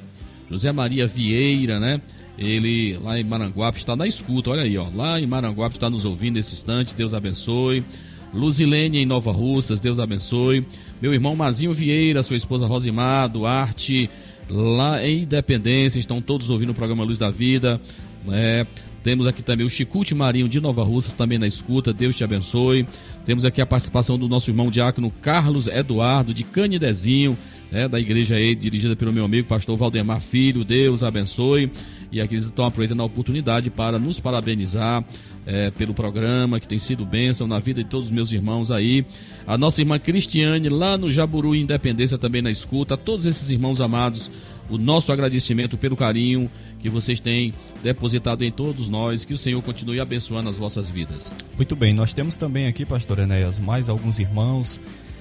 [0.50, 2.02] José Maria Vieira, né?
[2.38, 4.88] Ele lá em Maranguape está na escuta, olha aí, ó.
[4.96, 7.84] Lá em Maranguape está nos ouvindo nesse instante, Deus abençoe.
[8.34, 10.65] Luzilene em Nova Russas, Deus abençoe.
[11.02, 14.08] Meu irmão Mazinho Vieira, sua esposa Rosimar, Duarte,
[14.48, 17.82] lá em Independência, estão todos ouvindo o programa Luz da Vida.
[18.30, 18.68] É,
[19.02, 22.86] temos aqui também o Chicute Marinho de Nova Russas, também na escuta, Deus te abençoe.
[23.26, 27.36] Temos aqui a participação do nosso irmão diácono Carlos Eduardo de Canidezinho,
[27.72, 31.72] né, da igreja aí, dirigida pelo meu amigo pastor Valdemar Filho, Deus abençoe.
[32.12, 35.04] E aqui eles estão aproveitando a oportunidade para nos parabenizar
[35.45, 39.06] é, pelo programa, que tem sido bênção na vida de todos os meus irmãos aí.
[39.45, 42.93] A nossa irmã Cristiane, lá no Jaburu Independência, também na escuta.
[42.93, 44.30] A todos esses irmãos amados,
[44.69, 46.49] o nosso agradecimento pelo carinho
[46.80, 49.25] que vocês têm depositado em todos nós.
[49.25, 51.36] Que o Senhor continue abençoando as vossas vidas.
[51.56, 54.80] Muito bem, nós temos também aqui, pastor Enéas, mais alguns irmãos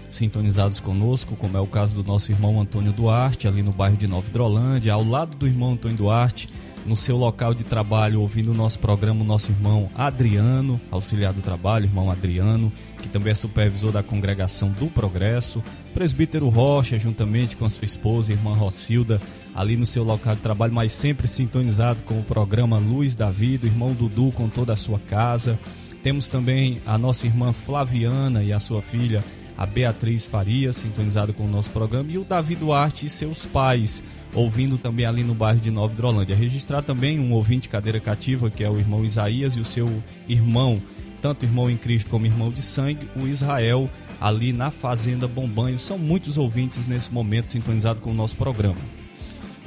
[0.08, 4.08] sintonizados conosco, como é o caso do nosso irmão Antônio Duarte, ali no bairro de
[4.08, 6.48] Nova Hidrolândia, ao lado do irmão Antônio Duarte
[6.86, 11.42] no seu local de trabalho, ouvindo o nosso programa, o nosso irmão Adriano, auxiliar do
[11.42, 15.62] trabalho, irmão Adriano, que também é supervisor da congregação do Progresso,
[15.92, 19.20] presbítero Rocha, juntamente com a sua esposa, irmã Rocilda,
[19.54, 23.66] ali no seu local de trabalho, mas sempre sintonizado com o programa Luz da Vida,
[23.66, 25.58] irmão Dudu com toda a sua casa.
[26.02, 29.22] Temos também a nossa irmã Flaviana e a sua filha,
[29.56, 34.02] a Beatriz Faria, sintonizado com o nosso programa, e o Davi Duarte e seus pais
[34.34, 36.36] ouvindo também ali no bairro de Nova Hidrolândia.
[36.36, 39.88] Registrar também um ouvinte cadeira cativa, que é o irmão Isaías, e o seu
[40.28, 40.80] irmão
[41.20, 43.88] tanto irmão em Cristo como irmão de sangue, o Israel,
[44.20, 45.78] ali na Fazenda Bombanho.
[45.78, 48.78] São muitos ouvintes nesse momento sintonizados com o nosso programa.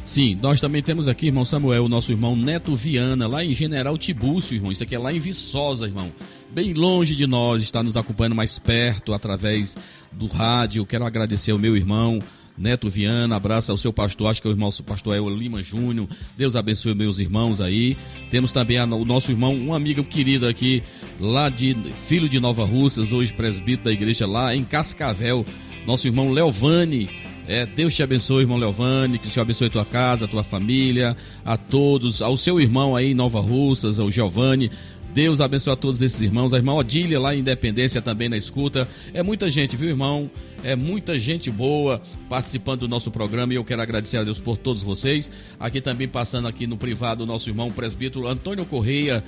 [0.06, 3.97] Sim, nós também temos aqui, irmão Samuel, o nosso irmão Neto Viana, lá em General
[3.97, 4.71] Tibúrcio, irmão.
[4.71, 6.12] Isso aqui é lá em Viçosa, irmão.
[6.52, 9.78] Bem longe de nós, está nos acompanhando mais perto através
[10.12, 10.86] do rádio.
[10.86, 12.19] Quero agradecer ao meu irmão
[12.57, 15.63] Neto Viana, abraço ao seu pastor, acho que é o irmão o pastor El Lima
[15.63, 16.07] Júnior.
[16.37, 17.97] Deus abençoe meus irmãos aí.
[18.29, 20.83] Temos também a, o nosso irmão, um amigo querido aqui,
[21.19, 21.75] lá de
[22.07, 25.45] filho de Nova Russas, hoje presbítero da igreja lá em Cascavel,
[25.85, 27.09] nosso irmão Leovani.
[27.45, 31.17] É, Deus te abençoe, irmão Leovani, que Deus abençoe a tua casa, a tua família,
[31.43, 34.71] a todos, ao seu irmão aí em Nova Russas, ao Giovanni.
[35.13, 36.54] Deus abençoe a todos esses irmãos.
[36.54, 38.88] A irmã Odília lá em Independência também na escuta.
[39.13, 40.30] É muita gente, viu, irmão?
[40.63, 44.58] É muita gente boa participando do nosso programa e eu quero agradecer a Deus por
[44.58, 45.30] todos vocês.
[45.60, 49.23] Aqui também passando aqui no privado o nosso irmão presbítero Antônio Correia,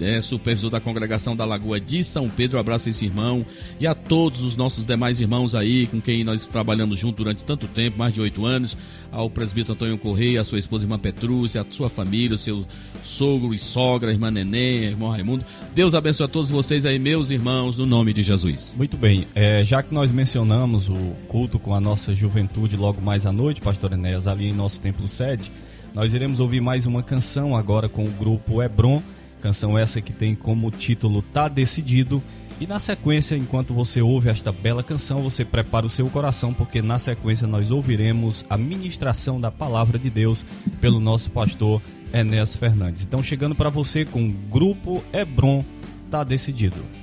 [0.00, 2.56] é, supervisor da congregação da Lagoa de São Pedro.
[2.56, 3.44] Um abraço a esse irmão
[3.80, 7.66] e a todos os nossos demais irmãos aí com quem nós trabalhamos junto durante tanto
[7.68, 8.76] tempo mais de oito anos.
[9.10, 12.66] Ao presbítero Antônio Correia, a sua esposa irmã Petrúcia, a sua família, o seu
[13.02, 15.44] sogro e sogra, a irmã Neném, irmão Raimundo.
[15.74, 18.74] Deus abençoe a todos vocês aí, meus irmãos, no nome de Jesus.
[18.76, 23.24] Muito bem, é, já que nós mencionamos o culto com a nossa juventude logo mais
[23.24, 25.50] à noite, pastor Enéas, ali em nosso templo sede,
[25.94, 29.02] nós iremos ouvir mais uma canção agora com o grupo Hebron,
[29.38, 32.22] canção essa que tem como título Tá Decidido.
[32.60, 36.82] E na sequência, enquanto você ouve esta bela canção, você prepara o seu coração, porque
[36.82, 40.44] na sequência nós ouviremos a ministração da palavra de Deus
[40.80, 41.80] pelo nosso pastor
[42.12, 43.04] Enéas Fernandes.
[43.04, 45.64] Então, chegando para você com o grupo Hebron,
[46.10, 46.97] tá decidido.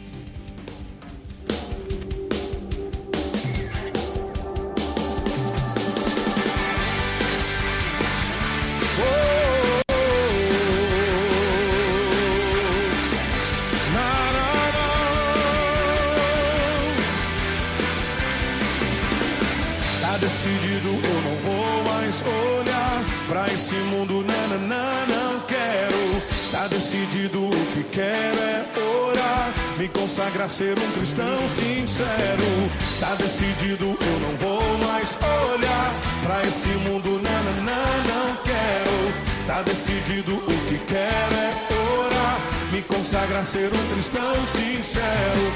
[23.55, 26.21] Esse mundo, nananã, não quero.
[26.51, 32.69] Tá decidido, o que quero é orar, me consagrar, ser um cristão sincero.
[32.99, 35.17] Tá decidido, eu não vou mais
[35.53, 39.47] olhar pra esse mundo, nananã, não quero.
[39.47, 41.53] Tá decidido, o que quero é
[41.97, 42.39] orar,
[42.73, 45.53] me consagrar, ser um cristão sincero.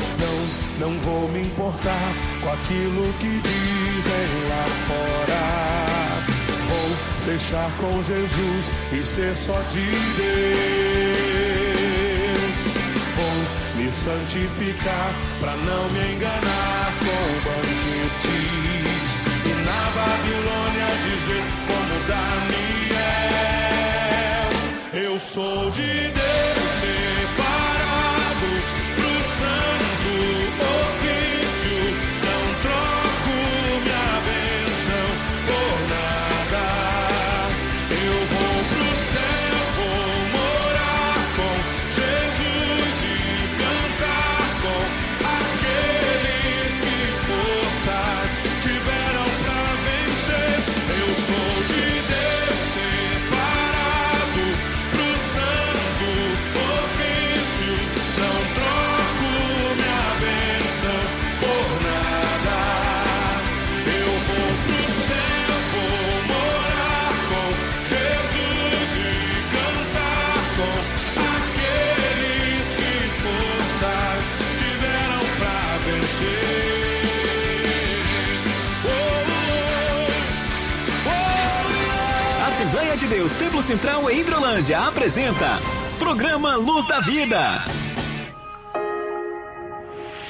[0.79, 5.98] Não, não vou me importar com aquilo que dizem lá fora.
[7.29, 9.85] Fechar com Jesus e ser só de
[10.17, 10.39] Deus.
[13.15, 13.37] Vou
[13.75, 19.05] me santificar pra não me enganar com banquetes.
[19.45, 22.99] E na Babilônia dizer como Daniel,
[25.05, 26.68] eu sou de Deus
[82.59, 85.59] Assembleia de Deus Templo Central em Hidrolândia apresenta
[85.97, 87.63] Programa Luz da Vida.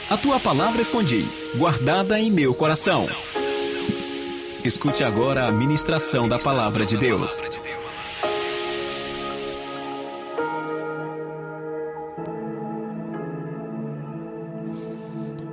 [0.08, 1.26] A tua palavra escondi,
[1.56, 3.08] guardada em meu coração.
[4.64, 7.42] Escute agora a ministração da palavra de Deus.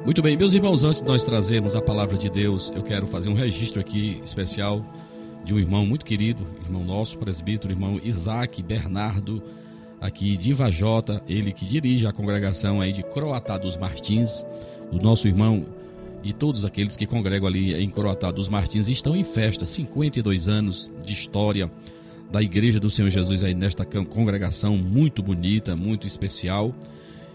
[0.05, 3.31] Muito bem, meus irmãos, antes de nós trazermos a palavra de Deus, eu quero fazer
[3.31, 4.85] um registro aqui especial
[5.47, 9.41] de um irmão muito querido, irmão nosso, presbítero, irmão Isaac Bernardo,
[10.01, 14.45] aqui de Vajota, ele que dirige a congregação aí de Croatá dos Martins,
[14.91, 15.65] o nosso irmão
[16.25, 20.91] e todos aqueles que congregam ali em Croatá dos Martins estão em festa, 52 anos
[21.01, 21.71] de história
[22.29, 26.75] da Igreja do Senhor Jesus aí nesta congregação muito bonita, muito especial.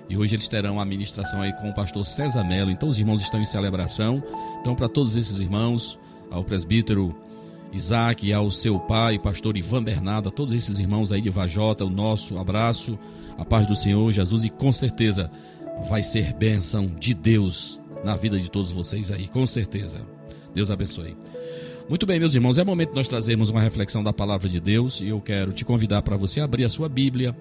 [0.09, 2.71] E hoje eles terão a ministração aí com o pastor César Melo.
[2.71, 4.21] Então os irmãos estão em celebração.
[4.59, 5.97] Então para todos esses irmãos,
[6.29, 7.15] ao presbítero
[7.71, 11.89] Isaac ao seu pai, pastor Ivan Bernardo, a todos esses irmãos aí de Vajota, o
[11.89, 12.99] nosso abraço,
[13.37, 15.31] a paz do Senhor Jesus e com certeza
[15.89, 20.05] vai ser bênção de Deus na vida de todos vocês aí, com certeza.
[20.53, 21.15] Deus abençoe.
[21.87, 25.01] Muito bem, meus irmãos, é momento de nós trazermos uma reflexão da palavra de Deus
[25.01, 27.35] e eu quero te convidar para você abrir a sua Bíblia,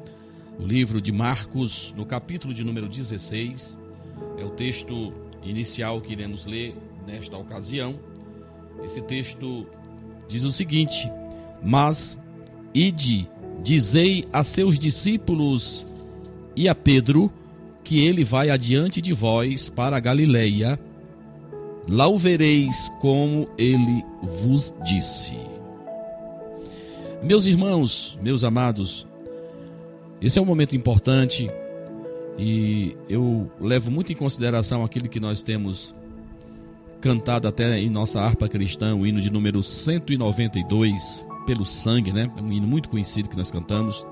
[0.59, 3.77] o livro de Marcos, no capítulo de número 16.
[4.39, 5.13] É o texto
[5.43, 6.77] inicial que iremos ler
[7.07, 7.99] nesta ocasião.
[8.85, 9.67] Esse texto
[10.31, 11.11] diz o seguinte:
[11.63, 12.19] Mas
[12.73, 13.29] ide,
[13.63, 15.85] dizei a seus discípulos
[16.57, 17.31] e a Pedro
[17.83, 20.79] que ele vai adiante de vós para a Galileia.
[21.89, 25.37] Lá o vereis como ele vos disse.
[27.23, 29.07] Meus irmãos, meus amados,
[30.23, 31.51] esse é um momento importante
[32.39, 35.95] e eu levo muito em consideração aquilo que nós temos
[37.01, 42.31] cantado até em nossa harpa cristã, o hino de número 192, pelo sangue, né?
[42.37, 44.07] É um hino muito conhecido que nós cantamos.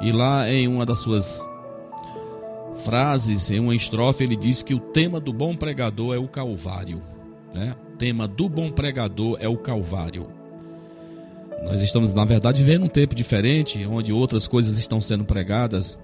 [0.00, 1.46] E lá em uma das suas
[2.84, 7.02] frases, em uma estrofe, ele diz que o tema do bom pregador é o Calvário.
[7.54, 7.76] Né?
[7.92, 10.28] O tema do bom pregador é o Calvário.
[11.64, 15.98] Nós estamos, na verdade, vendo um tempo diferente, onde outras coisas estão sendo pregadas.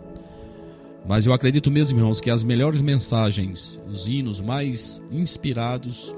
[1.09, 6.15] Mas eu acredito mesmo, irmãos, que as melhores mensagens, os hinos mais inspirados,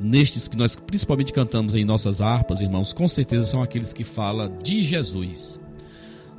[0.00, 4.58] nestes que nós principalmente cantamos em nossas harpas, irmãos, com certeza são aqueles que falam
[4.62, 5.60] de Jesus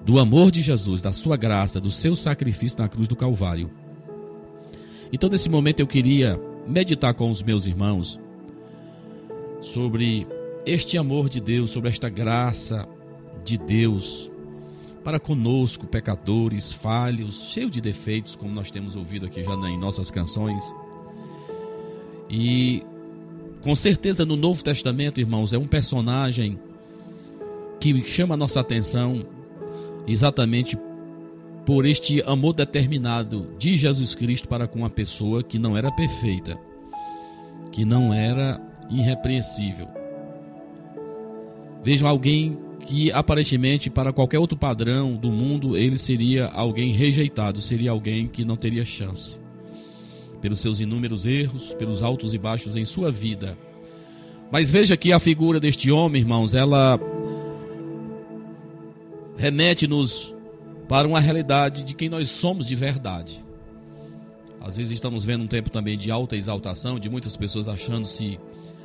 [0.04, 3.70] do amor de Jesus, da sua graça, do seu sacrifício na cruz do Calvário.
[5.14, 8.20] Então, nesse momento, eu queria meditar com os meus irmãos
[9.60, 10.28] sobre
[10.66, 12.88] este amor de Deus, sobre esta graça
[13.44, 14.31] de Deus
[15.04, 20.12] para conosco, pecadores, falhos, cheios de defeitos, como nós temos ouvido aqui já em nossas
[20.12, 20.64] canções.
[22.30, 22.84] E
[23.62, 26.60] com certeza no Novo Testamento, irmãos, é um personagem
[27.80, 29.24] que chama a nossa atenção
[30.08, 30.78] exatamente
[31.66, 36.58] por este amor determinado de Jesus Cristo para com uma pessoa que não era perfeita,
[37.72, 39.88] que não era irrepreensível.
[41.84, 47.92] Vejam alguém que aparentemente para qualquer outro padrão do mundo ele seria alguém rejeitado, seria
[47.92, 49.40] alguém que não teria chance.
[50.42, 53.58] Pelos seus inúmeros erros, pelos altos e baixos em sua vida.
[54.52, 57.00] Mas veja que a figura deste homem, irmãos, ela
[59.38, 60.36] remete-nos
[60.90, 63.44] para uma realidade de quem nós somos de verdade.
[64.60, 68.38] Às vezes estamos vendo um tempo também de alta exaltação, de muitas pessoas achando-se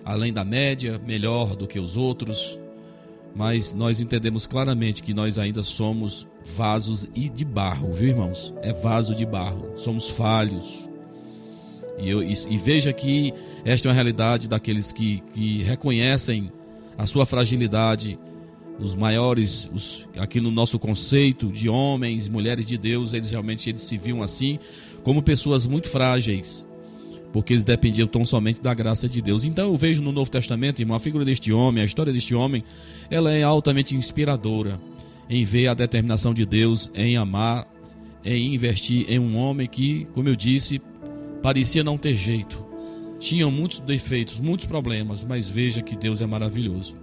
[0.04, 2.58] além da média, melhor do que os outros,
[3.36, 6.26] mas nós entendemos claramente que nós ainda somos
[6.56, 8.54] vasos e de barro, viu irmãos?
[8.62, 10.88] É vaso de barro, somos falhos.
[11.98, 16.50] E, eu, e, e veja que esta é uma realidade daqueles que, que reconhecem
[16.96, 18.18] a sua fragilidade
[18.78, 23.82] os maiores, os, aqui no nosso conceito de homens, mulheres de Deus, eles realmente eles
[23.82, 24.58] se viam assim
[25.02, 26.66] como pessoas muito frágeis,
[27.36, 29.44] porque eles dependiam tão somente da graça de Deus.
[29.44, 32.64] Então eu vejo no Novo Testamento, irmão, a figura deste homem, a história deste homem,
[33.10, 34.80] ela é altamente inspiradora
[35.28, 37.70] em ver a determinação de Deus em amar,
[38.24, 40.80] em investir em um homem que, como eu disse,
[41.42, 42.64] parecia não ter jeito.
[43.20, 46.96] Tinha muitos defeitos, muitos problemas, mas veja que Deus é maravilhoso.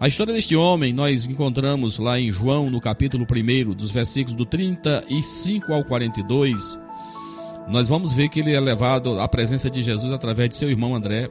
[0.00, 4.46] A história deste homem nós encontramos lá em João, no capítulo 1, dos versículos do
[4.46, 6.87] 35 ao 42.
[7.70, 10.94] Nós vamos ver que ele é levado à presença de Jesus através de seu irmão
[10.94, 11.28] André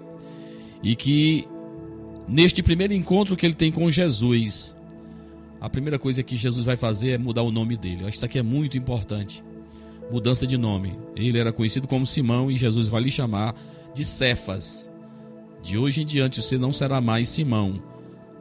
[0.83, 1.47] e que
[2.27, 4.75] neste primeiro encontro que ele tem com Jesus,
[5.59, 8.07] a primeira coisa que Jesus vai fazer é mudar o nome dele.
[8.07, 9.43] Isso aqui é muito importante.
[10.11, 10.97] Mudança de nome.
[11.15, 13.55] Ele era conhecido como Simão e Jesus vai lhe chamar
[13.93, 14.91] de Cefas.
[15.63, 17.81] De hoje em diante você não será mais Simão,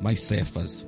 [0.00, 0.86] mas Cefas.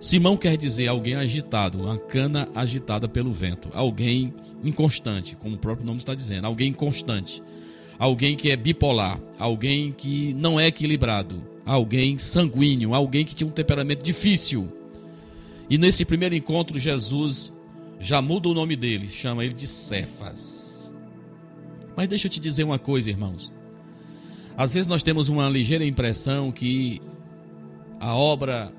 [0.00, 4.32] Simão quer dizer alguém agitado, uma cana agitada pelo vento, alguém
[4.68, 7.42] inconstante, como o próprio nome está dizendo, alguém inconstante,
[7.98, 13.52] alguém que é bipolar, alguém que não é equilibrado, alguém sanguíneo, alguém que tinha um
[13.52, 14.72] temperamento difícil.
[15.68, 17.52] E nesse primeiro encontro, Jesus
[18.00, 20.98] já muda o nome dele, chama ele de Cefas.
[21.96, 23.52] Mas deixa eu te dizer uma coisa, irmãos.
[24.56, 27.00] Às vezes nós temos uma ligeira impressão que
[27.98, 28.72] a obra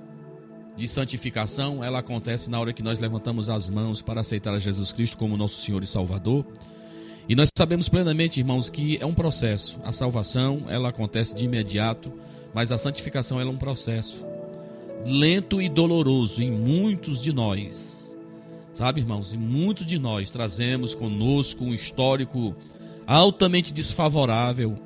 [0.76, 4.92] de santificação, ela acontece na hora que nós levantamos as mãos para aceitar a Jesus
[4.92, 6.46] Cristo como nosso Senhor e Salvador.
[7.28, 9.80] E nós sabemos plenamente, irmãos, que é um processo.
[9.84, 12.12] A salvação, ela acontece de imediato,
[12.54, 14.26] mas a santificação é um processo
[15.06, 18.18] lento e doloroso em muitos de nós.
[18.74, 22.56] Sabe, irmãos, e muitos de nós trazemos conosco um histórico
[23.08, 24.78] altamente desfavorável,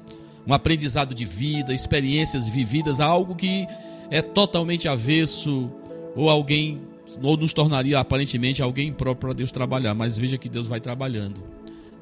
[0.45, 3.65] um aprendizado de vida, experiências vividas, algo que
[4.11, 5.71] é totalmente avesso
[6.15, 6.81] ou alguém
[7.21, 11.41] ou nos tornaria aparentemente alguém próprio para Deus trabalhar, mas veja que Deus vai trabalhando.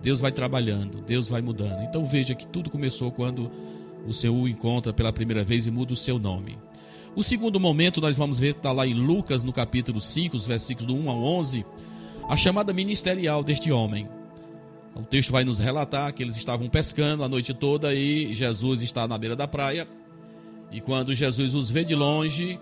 [0.01, 1.81] Deus vai trabalhando, Deus vai mudando.
[1.83, 3.49] Então veja que tudo começou quando
[4.05, 6.57] o Senhor o encontra pela primeira vez e muda o seu nome.
[7.15, 10.87] O segundo momento nós vamos ver está lá em Lucas no capítulo 5, os versículos
[10.87, 11.65] do 1 ao 11,
[12.29, 14.07] a chamada ministerial deste homem.
[14.95, 19.07] O texto vai nos relatar que eles estavam pescando a noite toda e Jesus está
[19.07, 19.87] na beira da praia.
[20.71, 22.59] E quando Jesus os vê de longe,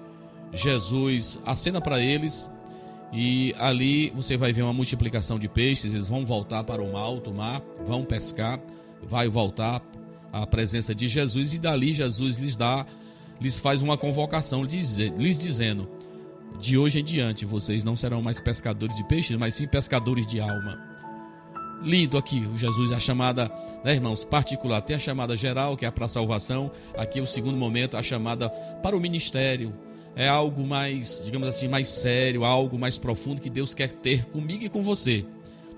[0.55, 2.49] Jesus acena para eles
[3.11, 7.33] e ali você vai ver uma multiplicação de peixes, eles vão voltar para o alto
[7.33, 8.59] mar, vão pescar,
[9.03, 9.81] vai voltar
[10.31, 12.85] à presença de Jesus e dali Jesus lhes dá,
[13.39, 15.89] lhes faz uma convocação, lhes dizendo:
[16.59, 20.39] de hoje em diante vocês não serão mais pescadores de peixes, mas sim pescadores de
[20.39, 20.95] alma.
[21.81, 23.51] Lindo aqui, o Jesus, a chamada,
[23.83, 24.81] né, irmãos, particular.
[24.81, 26.71] Tem a chamada geral, que é para a salvação.
[26.97, 28.49] Aqui, o segundo momento, a chamada
[28.81, 29.71] para o ministério,
[30.15, 34.63] é algo mais, digamos assim, mais sério, algo mais profundo que Deus quer ter comigo
[34.63, 35.25] e com você.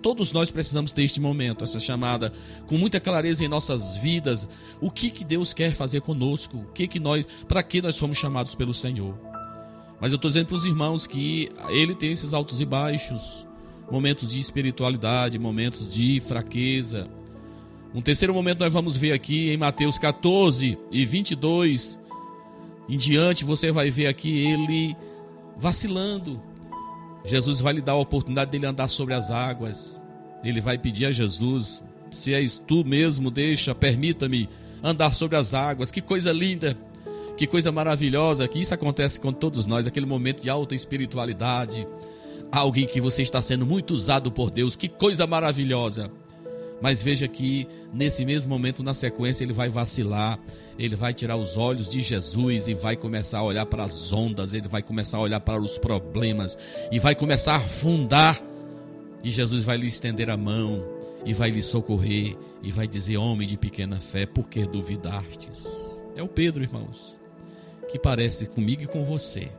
[0.02, 2.32] Todos nós precisamos ter este momento, essa chamada,
[2.68, 4.48] com muita clareza em nossas vidas.
[4.80, 6.58] O que que Deus quer fazer conosco?
[6.58, 9.18] O que que nós, para que nós fomos chamados pelo Senhor?
[10.00, 13.48] Mas eu estou dizendo para os irmãos que Ele tem esses altos e baixos,
[13.90, 17.10] momentos de espiritualidade, momentos de fraqueza.
[17.94, 22.00] Um terceiro momento nós vamos ver aqui em Mateus 14 e 22
[22.90, 24.96] em diante você vai ver aqui ele
[25.58, 26.42] vacilando.
[27.26, 30.02] Jesus vai lhe dar a oportunidade dele andar sobre as águas.
[30.44, 34.50] Ele vai pedir a Jesus: se és tu mesmo, deixa, permita-me
[34.82, 35.92] andar sobre as águas.
[35.92, 36.78] Que coisa linda,
[37.36, 38.48] que coisa maravilhosa.
[38.48, 41.88] Que isso acontece com todos nós, aquele momento de alta espiritualidade.
[42.50, 44.78] Alguém que você está sendo muito usado por Deus.
[44.78, 46.10] Que coisa maravilhosa.
[46.82, 50.40] Mas veja que nesse mesmo momento, na sequência, ele vai vacilar,
[50.78, 54.54] ele vai tirar os olhos de Jesus e vai começar a olhar para as ondas,
[54.54, 56.58] ele vai começar a olhar para os problemas
[56.92, 58.40] e vai começar a afundar.
[59.24, 60.86] E Jesus vai lhe estender a mão
[61.26, 65.66] e vai lhe socorrer e vai dizer: Homem de pequena fé, por que duvidastes?
[66.16, 67.20] É o Pedro, irmãos,
[67.90, 69.50] que parece comigo e com você.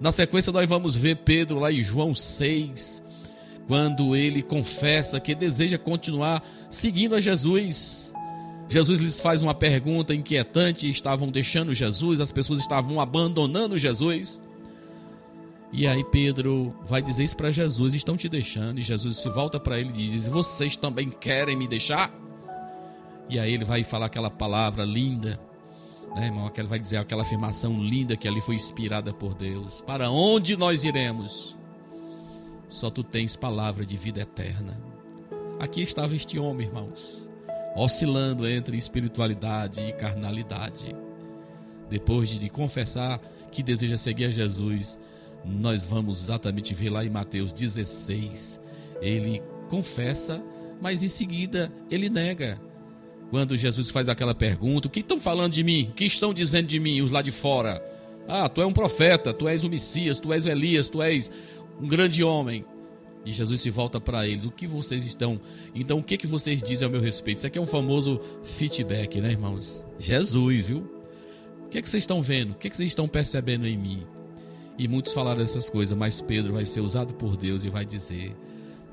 [0.00, 3.02] Na sequência, nós vamos ver Pedro lá em João 6
[3.66, 8.12] quando ele confessa que deseja continuar seguindo a Jesus.
[8.68, 14.40] Jesus lhes faz uma pergunta inquietante, estavam deixando Jesus, as pessoas estavam abandonando Jesus.
[15.72, 19.58] E aí Pedro vai dizer isso para Jesus, estão te deixando, e Jesus se volta
[19.58, 22.12] para ele e diz: "Vocês também querem me deixar?"
[23.28, 25.40] E aí ele vai falar aquela palavra linda,
[26.14, 26.50] né, irmão?
[26.54, 29.82] Ele vai dizer aquela afirmação linda que ali foi inspirada por Deus.
[29.86, 31.58] Para onde nós iremos?
[32.72, 34.80] Só tu tens palavra de vida eterna.
[35.60, 37.28] Aqui estava este homem, irmãos,
[37.76, 40.96] oscilando entre espiritualidade e carnalidade.
[41.90, 43.20] Depois de confessar
[43.50, 44.98] que deseja seguir a Jesus,
[45.44, 48.58] nós vamos exatamente ver lá em Mateus 16.
[49.02, 50.42] Ele confessa,
[50.80, 52.58] mas em seguida ele nega.
[53.28, 55.88] Quando Jesus faz aquela pergunta: O que estão falando de mim?
[55.90, 57.84] O que estão dizendo de mim, os lá de fora?
[58.26, 61.30] Ah, tu és um profeta, tu és o Messias, tu és o Elias, tu és
[61.80, 62.64] um grande homem.
[63.24, 64.44] E Jesus se volta para eles.
[64.44, 65.40] O que vocês estão.
[65.74, 67.38] Então, o que, que vocês dizem ao meu respeito?
[67.38, 69.84] Isso aqui é um famoso feedback, né, irmãos?
[69.98, 70.78] Jesus, viu?
[71.64, 72.50] O que, é que vocês estão vendo?
[72.50, 74.06] O que, é que vocês estão percebendo em mim?
[74.78, 78.34] E muitos falaram essas coisas, mas Pedro vai ser usado por Deus e vai dizer: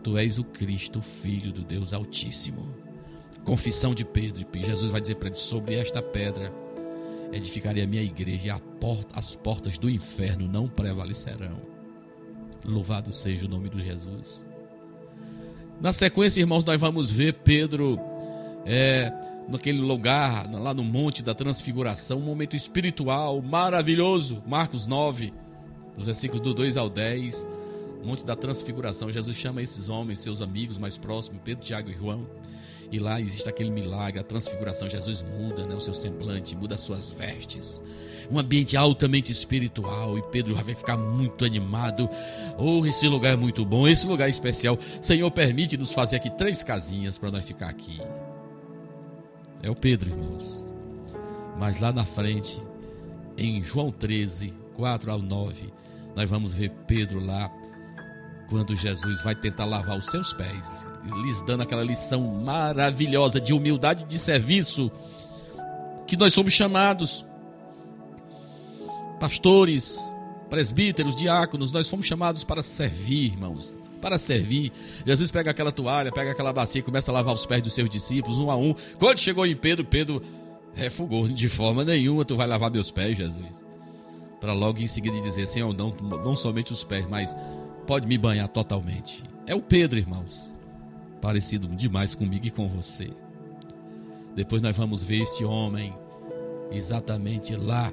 [0.03, 2.73] Tu és o Cristo, filho do Deus Altíssimo.
[3.43, 4.45] Confissão de Pedro.
[4.53, 6.53] E Jesus vai dizer para ele: Sobre esta pedra
[7.31, 11.78] edificarei a minha igreja e porta, as portas do inferno não prevalecerão.
[12.63, 14.45] Louvado seja o nome de Jesus.
[15.81, 17.99] Na sequência, irmãos, nós vamos ver Pedro
[18.65, 19.11] é,
[19.49, 24.43] naquele lugar, lá no Monte da Transfiguração, um momento espiritual maravilhoso.
[24.45, 25.33] Marcos 9,
[25.95, 27.47] dos versículos do 2 ao 10.
[28.03, 29.11] Monte da Transfiguração.
[29.11, 32.27] Jesus chama esses homens, seus amigos mais próximos, Pedro, Tiago e João.
[32.91, 34.89] E lá existe aquele milagre, a transfiguração.
[34.89, 37.81] Jesus muda né, o seu semblante, muda as suas vestes
[38.31, 42.09] um ambiente altamente espiritual e Pedro vai ficar muito animado.
[42.57, 44.77] Oh, esse lugar é muito bom, esse lugar é especial.
[45.01, 47.99] Senhor, permite-nos fazer aqui três casinhas para nós ficar aqui.
[49.61, 50.65] É o Pedro, irmãos.
[51.57, 52.61] Mas lá na frente,
[53.37, 55.73] em João 13, 4 ao 9,
[56.15, 57.51] nós vamos ver Pedro lá
[58.47, 64.05] quando Jesus vai tentar lavar os seus pés, lhes dando aquela lição maravilhosa de humildade
[64.05, 64.91] de serviço
[66.07, 67.25] que nós somos chamados
[69.19, 69.99] pastores,
[70.49, 73.75] presbíteros, diáconos, nós fomos chamados para servir, irmãos.
[74.01, 74.71] Para servir.
[75.05, 77.89] Jesus pega aquela toalha, pega aquela bacia e começa a lavar os pés dos seus
[77.89, 78.73] discípulos, um a um.
[78.97, 80.21] Quando chegou em Pedro, Pedro
[80.73, 81.27] refugou.
[81.27, 83.61] De forma nenhuma tu vai lavar meus pés, Jesus.
[84.39, 85.93] Para logo em seguida dizer, Senhor, não,
[86.23, 87.35] não somente os pés, mas
[87.85, 89.21] pode me banhar totalmente.
[89.45, 90.53] É o Pedro, irmãos.
[91.21, 93.09] Parecido demais comigo e com você.
[94.35, 95.93] Depois nós vamos ver este homem
[96.71, 97.91] exatamente lá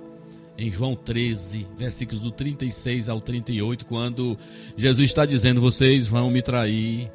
[0.58, 4.38] em João 13, versículos do 36 ao 38, quando
[4.76, 7.10] Jesus está dizendo: Vocês vão me trair,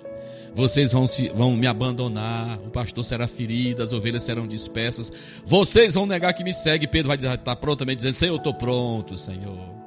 [0.53, 5.11] vocês vão, se, vão me abandonar, o pastor será ferido, as ovelhas serão dispersas,
[5.45, 6.87] vocês vão negar que me segue.
[6.87, 9.81] Pedro vai estar tá prontamente dizendo: Senhor, eu estou pronto, Senhor.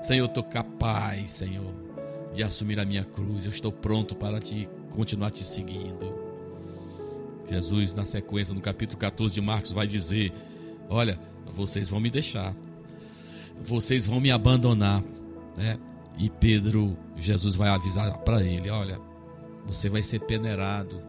[0.00, 1.74] Senhor, eu estou capaz, Senhor,
[2.32, 3.44] de assumir a minha cruz.
[3.44, 4.68] Eu estou pronto para te
[4.98, 6.12] continuar te seguindo.
[7.48, 10.32] Jesus, na sequência, no capítulo 14 de Marcos, vai dizer:
[10.90, 12.52] Olha, vocês vão me deixar,
[13.62, 15.00] vocês vão me abandonar,
[15.56, 15.78] né?
[16.18, 19.00] E Pedro, Jesus vai avisar para ele: Olha,
[19.64, 21.00] você vai ser peneirado,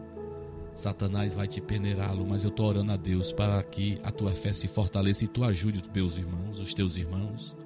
[0.72, 4.52] Satanás vai te peneirá-lo, mas eu estou orando a Deus para que a tua fé
[4.52, 7.56] se fortaleça e tu ajude os meus irmãos, os teus irmãos.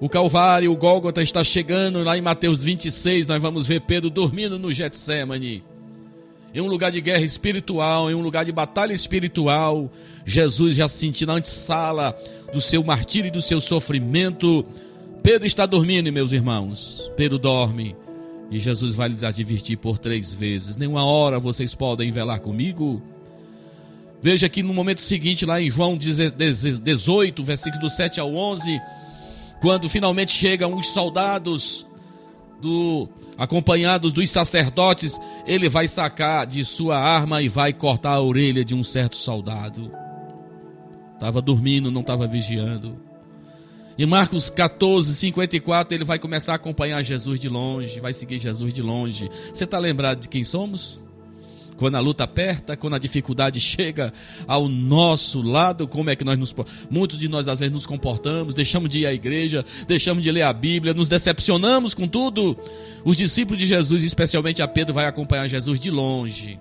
[0.00, 3.26] O Calvário, o Gólgota está chegando lá em Mateus 26.
[3.26, 5.62] Nós vamos ver Pedro dormindo no Getsemane.
[6.54, 9.92] Em um lugar de guerra espiritual, em um lugar de batalha espiritual,
[10.24, 12.18] Jesus já sentindo na antessala
[12.50, 14.64] do seu martírio e do seu sofrimento.
[15.22, 17.12] Pedro está dormindo, meus irmãos.
[17.14, 17.94] Pedro dorme.
[18.50, 23.02] E Jesus vai lhes advertir por três vezes: Nenhuma hora vocês podem velar comigo.
[24.22, 28.80] Veja que no momento seguinte, lá em João 18, versículos do 7 ao 11,
[29.60, 31.86] quando finalmente chegam os soldados
[32.60, 38.64] do acompanhados dos sacerdotes, ele vai sacar de sua arma e vai cortar a orelha
[38.64, 39.90] de um certo soldado.
[41.14, 42.98] Estava dormindo, não estava vigiando.
[43.98, 48.72] Em Marcos 14, 54, ele vai começar a acompanhar Jesus de longe, vai seguir Jesus
[48.72, 49.30] de longe.
[49.52, 51.02] Você está lembrado de quem somos?
[51.80, 54.12] Quando a luta aperta, quando a dificuldade chega
[54.46, 56.54] ao nosso lado, como é que nós nos.
[56.90, 60.42] Muitos de nós às vezes nos comportamos, deixamos de ir à igreja, deixamos de ler
[60.42, 62.54] a Bíblia, nos decepcionamos com tudo.
[63.02, 66.60] Os discípulos de Jesus, especialmente a Pedro, vai acompanhar Jesus de longe.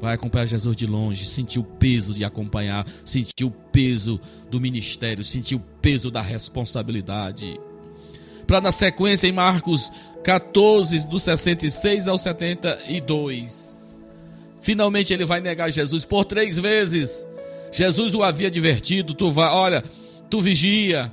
[0.00, 4.18] Vai acompanhar Jesus de longe, sentir o peso de acompanhar, sentir o peso
[4.50, 7.60] do ministério, sentir o peso da responsabilidade.
[8.46, 13.73] Para na sequência, em Marcos 14, do 66 ao 72
[14.64, 17.28] Finalmente ele vai negar Jesus por três vezes.
[17.70, 19.84] Jesus o havia advertido: tu vai, olha,
[20.30, 21.12] tu vigia.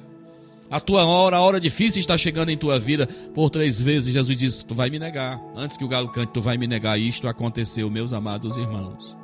[0.70, 3.06] A tua hora, a hora difícil está chegando em tua vida.
[3.36, 5.38] Por três vezes Jesus disse: Tu vai me negar.
[5.54, 6.98] Antes que o galo cante, tu vai me negar.
[6.98, 9.18] Isto aconteceu, meus amados irmãos.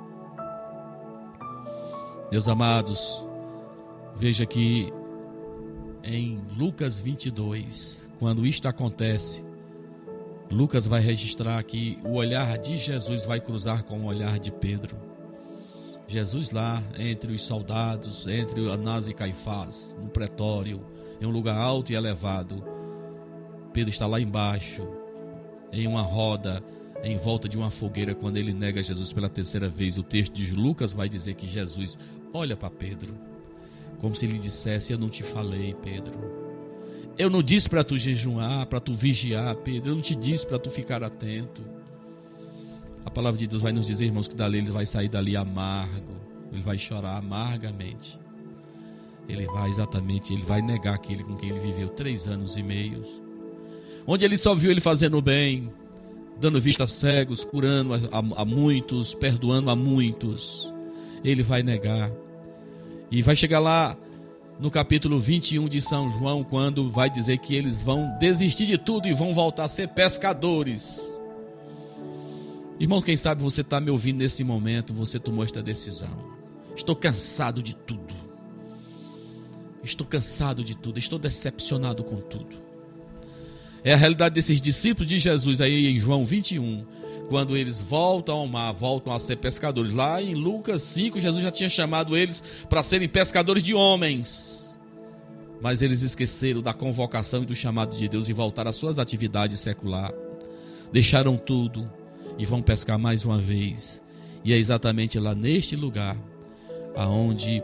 [2.30, 3.26] Meus amados,
[4.18, 4.92] veja que
[6.04, 9.47] em Lucas 22, quando isto acontece,
[10.50, 14.96] Lucas vai registrar que o olhar de Jesus vai cruzar com o olhar de Pedro.
[16.08, 20.82] Jesus lá entre os soldados, entre Anás e Caifás, no pretório,
[21.20, 22.64] em um lugar alto e elevado.
[23.74, 24.88] Pedro está lá embaixo,
[25.72, 26.64] em uma roda,
[27.04, 29.98] em volta de uma fogueira, quando ele nega Jesus pela terceira vez.
[29.98, 31.98] O texto de Lucas vai dizer que Jesus
[32.34, 33.14] olha para Pedro,
[34.00, 36.47] como se ele dissesse: Eu não te falei, Pedro.
[37.18, 39.92] Eu não disse para tu jejuar, para tu vigiar, Pedro.
[39.92, 41.64] Eu não te disse para tu ficar atento.
[43.04, 46.16] A palavra de Deus vai nos dizer, irmãos, que dali ele vai sair dali amargo.
[46.52, 48.20] Ele vai chorar amargamente.
[49.28, 53.04] Ele vai exatamente, ele vai negar aquele com quem ele viveu três anos e meio.
[54.06, 55.70] Onde ele só viu ele fazendo bem,
[56.40, 60.74] dando vista a cegos, curando a, a, a muitos, perdoando a muitos.
[61.24, 62.12] Ele vai negar.
[63.12, 63.98] E vai chegar lá
[64.60, 69.08] no capítulo 21 de São João, quando vai dizer que eles vão desistir de tudo
[69.08, 71.02] e vão voltar a ser pescadores.
[72.80, 76.38] Irmão, quem sabe você está me ouvindo nesse momento, você tomou esta decisão.
[76.76, 78.16] Estou cansado de tudo.
[79.84, 82.58] Estou cansado de tudo, estou decepcionado com tudo.
[83.84, 86.86] É a realidade desses discípulos de Jesus aí em João 21
[87.30, 89.94] quando eles voltam ao mar, voltam a ser pescadores.
[89.94, 94.78] Lá em Lucas 5, Jesus já tinha chamado eles para serem pescadores de homens.
[95.62, 99.60] Mas eles esqueceram da convocação e do chamado de Deus e voltaram às suas atividades
[99.60, 100.14] secular.
[100.92, 101.90] Deixaram tudo
[102.38, 104.02] e vão pescar mais uma vez.
[104.44, 106.18] E é exatamente lá neste lugar
[106.96, 107.62] aonde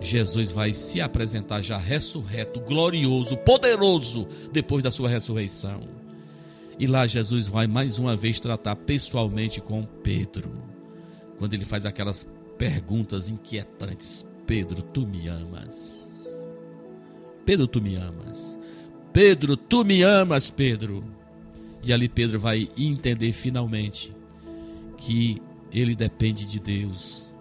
[0.00, 6.01] Jesus vai se apresentar já ressurreto, glorioso, poderoso depois da sua ressurreição.
[6.78, 10.50] E lá Jesus vai mais uma vez tratar pessoalmente com Pedro.
[11.38, 12.26] Quando ele faz aquelas
[12.58, 16.46] perguntas inquietantes: Pedro, tu me amas?
[17.44, 18.58] Pedro, tu me amas?
[19.12, 21.04] Pedro, tu me amas, Pedro?
[21.84, 24.14] E ali Pedro vai entender finalmente
[24.96, 25.42] que
[25.72, 27.34] ele depende de Deus,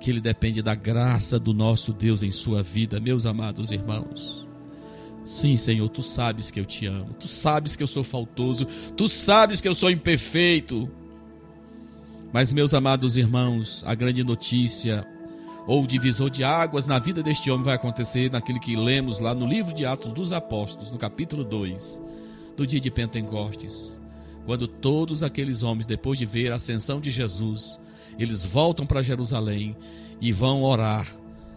[0.00, 4.45] que ele depende da graça do nosso Deus em sua vida, meus amados irmãos.
[5.26, 8.64] Sim, Senhor, tu sabes que eu te amo, tu sabes que eu sou faltoso,
[8.96, 10.88] tu sabes que eu sou imperfeito.
[12.32, 15.04] Mas, meus amados irmãos, a grande notícia
[15.66, 19.34] ou o divisor de águas na vida deste homem vai acontecer naquilo que lemos lá
[19.34, 22.00] no livro de Atos dos Apóstolos, no capítulo 2,
[22.56, 24.00] do dia de Pentecostes.
[24.44, 27.80] Quando todos aqueles homens, depois de ver a ascensão de Jesus,
[28.16, 29.76] eles voltam para Jerusalém
[30.20, 31.04] e vão orar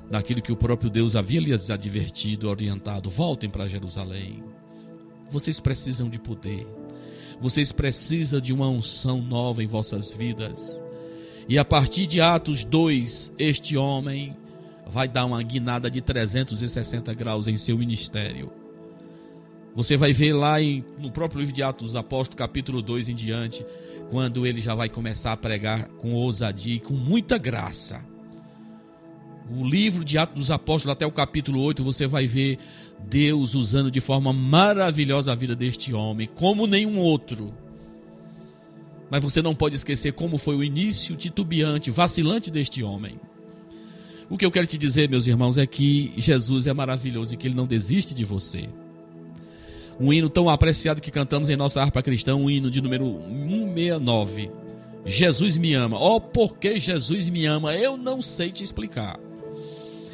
[0.09, 3.09] naquilo que o próprio Deus havia lhes advertido, orientado.
[3.09, 4.43] Voltem para Jerusalém.
[5.29, 6.67] Vocês precisam de poder.
[7.39, 10.81] Vocês precisam de uma unção nova em vossas vidas.
[11.47, 14.35] E a partir de Atos 2, este homem
[14.85, 18.51] vai dar uma guinada de 360 graus em seu ministério.
[19.75, 23.15] Você vai ver lá em, no próprio livro de Atos dos Apóstolos, capítulo 2 em
[23.15, 23.65] diante,
[24.09, 28.03] quando ele já vai começar a pregar com ousadia e com muita graça.
[29.51, 32.59] O livro de Atos dos Apóstolos, até o capítulo 8, você vai ver
[33.07, 37.51] Deus usando de forma maravilhosa a vida deste homem, como nenhum outro.
[39.09, 43.19] Mas você não pode esquecer como foi o início titubeante, vacilante deste homem.
[44.29, 47.47] O que eu quero te dizer, meus irmãos, é que Jesus é maravilhoso e que
[47.47, 48.69] ele não desiste de você.
[49.99, 54.51] Um hino tão apreciado que cantamos em nossa harpa cristã, um hino de número 169.
[55.05, 55.97] Jesus me ama.
[55.99, 59.19] Oh, porque Jesus me ama, eu não sei te explicar.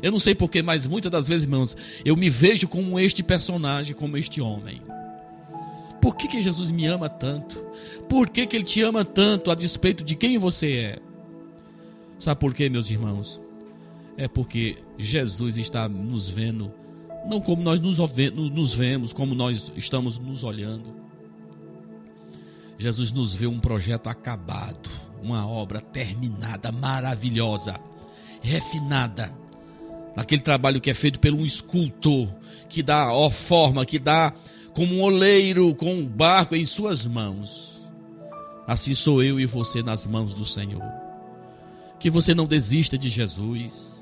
[0.02, 3.96] Eu não sei porquê, mas muitas das vezes, irmãos, eu me vejo como este personagem,
[3.96, 4.82] como este homem.
[6.02, 7.64] Por que, que Jesus me ama tanto?
[8.08, 11.00] Por que, que Ele te ama tanto a despeito de quem você é?
[12.20, 13.42] Sabe por quê, meus irmãos?
[14.18, 16.72] É porque Jesus está nos vendo
[17.26, 20.94] não como nós nos vemos, como nós estamos nos olhando.
[22.78, 24.90] Jesus nos vê um projeto acabado,
[25.22, 27.80] uma obra terminada, maravilhosa,
[28.42, 29.34] refinada.
[30.16, 32.34] Naquele trabalho que é feito por um escultor,
[32.70, 34.34] que dá ó forma, que dá
[34.74, 37.82] como um oleiro com um barco em suas mãos.
[38.68, 40.84] Assim sou eu e você nas mãos do Senhor.
[42.00, 43.96] Que você não desista de Jesus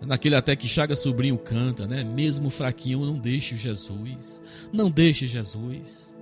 [0.00, 2.04] Naquele até que Chaga Sobrinho canta, né?
[2.04, 4.40] Mesmo fraquinho, não deixe Jesus.
[4.72, 6.14] Não deixe Jesus.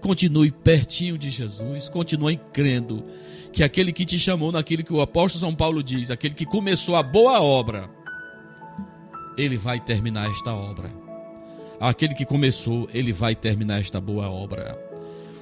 [0.00, 1.88] Continue pertinho de Jesus.
[1.88, 3.04] Continue crendo
[3.52, 6.94] que aquele que te chamou, naquele que o apóstolo São Paulo diz, aquele que começou
[6.94, 7.90] a boa obra,
[9.36, 10.90] ele vai terminar esta obra.
[11.80, 14.78] Aquele que começou, ele vai terminar esta boa obra.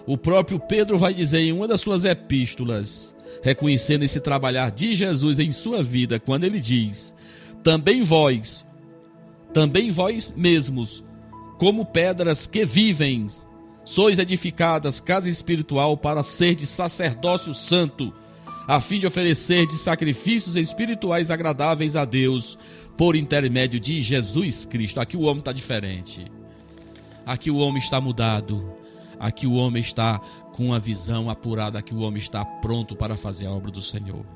[0.07, 5.38] O próprio Pedro vai dizer em uma das suas epístolas, reconhecendo esse trabalhar de Jesus
[5.38, 7.14] em sua vida, quando ele diz:
[7.62, 8.66] também vós,
[9.53, 11.05] também vós mesmos,
[11.59, 13.26] como pedras que vivem,
[13.84, 18.12] sois edificadas casa espiritual para ser de sacerdócio santo,
[18.66, 22.59] a fim de oferecer de sacrifícios espirituais agradáveis a Deus,
[22.97, 25.01] por intermédio de Jesus Cristo.
[25.01, 26.26] Aqui o homem está diferente.
[27.24, 28.72] Aqui o homem está mudado.
[29.18, 30.18] Aqui o homem está
[30.53, 31.78] com uma visão apurada.
[31.78, 34.26] Aqui o homem está pronto para fazer a obra do Senhor.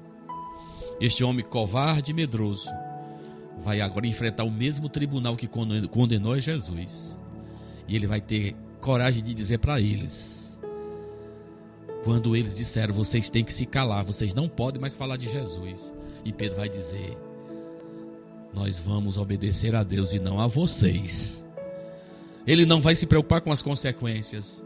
[1.00, 2.70] Este homem covarde e medroso
[3.58, 5.48] vai agora enfrentar o mesmo tribunal que
[5.90, 7.18] condenou Jesus.
[7.88, 10.58] E ele vai ter coragem de dizer para eles:
[12.04, 15.92] quando eles disseram, vocês têm que se calar, vocês não podem mais falar de Jesus.
[16.24, 17.18] E Pedro vai dizer:
[18.56, 21.46] nós vamos obedecer a Deus e não a vocês.
[22.46, 24.64] Ele não vai se preocupar com as consequências.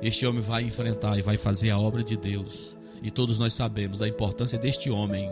[0.00, 2.78] Este homem vai enfrentar e vai fazer a obra de Deus.
[3.02, 5.28] E todos nós sabemos a importância deste homem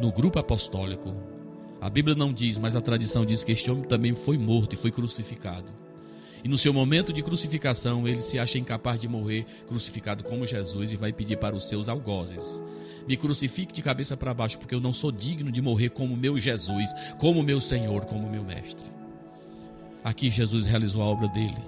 [0.00, 1.14] no grupo apostólico,
[1.80, 4.76] a Bíblia não diz, mas a tradição diz que este homem também foi morto e
[4.76, 5.72] foi crucificado.
[6.44, 10.92] E no seu momento de crucificação, ele se acha incapaz de morrer crucificado como Jesus
[10.92, 12.62] e vai pedir para os seus algozes:
[13.06, 16.38] Me crucifique de cabeça para baixo, porque eu não sou digno de morrer como meu
[16.38, 18.90] Jesus, como meu Senhor, como meu Mestre.
[20.04, 21.62] Aqui Jesus realizou a obra dele.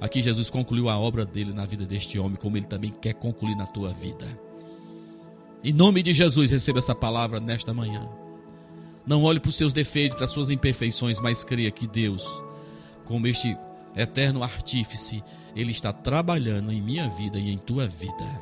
[0.00, 3.54] Aqui Jesus concluiu a obra dele na vida deste homem, como ele também quer concluir
[3.54, 4.26] na tua vida.
[5.62, 8.08] Em nome de Jesus, receba essa palavra nesta manhã.
[9.06, 12.26] Não olhe para os seus defeitos, para as suas imperfeições, mas creia que Deus,
[13.04, 13.54] como este
[13.94, 15.22] eterno artífice,
[15.54, 18.40] Ele está trabalhando em minha vida e em tua vida.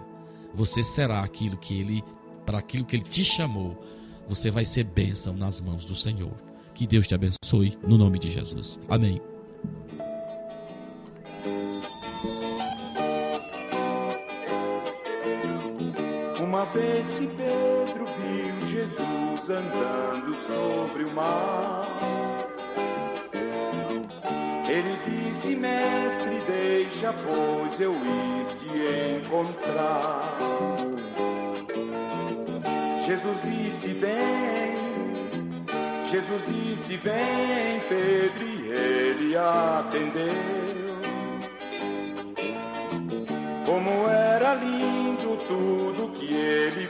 [0.55, 2.05] Você será aquilo que Ele,
[2.49, 3.79] para aquilo que Ele te chamou,
[4.27, 6.33] você vai ser bênção nas mãos do Senhor.
[6.73, 8.81] Que Deus te abençoe, no nome de Jesus.
[8.89, 9.21] Amém.
[16.41, 21.87] Uma vez que Pedro viu Jesus andando sobre o mar,
[24.67, 31.08] ele disse: Mestre, deixa, pois eu ir te encontrar.
[33.09, 34.77] Jesus disse: Vem.
[36.11, 40.35] Jesus disse: Vem, Pedro, e ele atendeu.
[43.65, 46.87] Como era lindo tudo que ele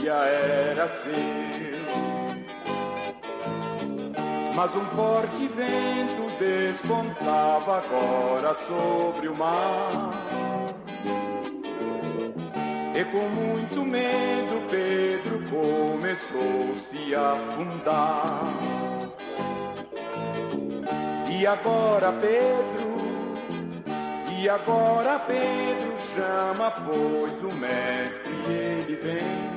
[0.00, 1.78] dia era seu.
[4.54, 10.37] Mas um forte vento despontava agora sobre o mar.
[12.98, 18.42] E com muito medo Pedro começou-se a afundar.
[21.30, 22.96] E agora Pedro,
[24.36, 29.48] e agora Pedro chama, pois o mestre ele vem.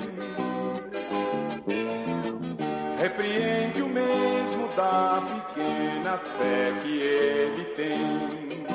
[2.99, 8.67] Repreende o mesmo da pequena fé que ele tem.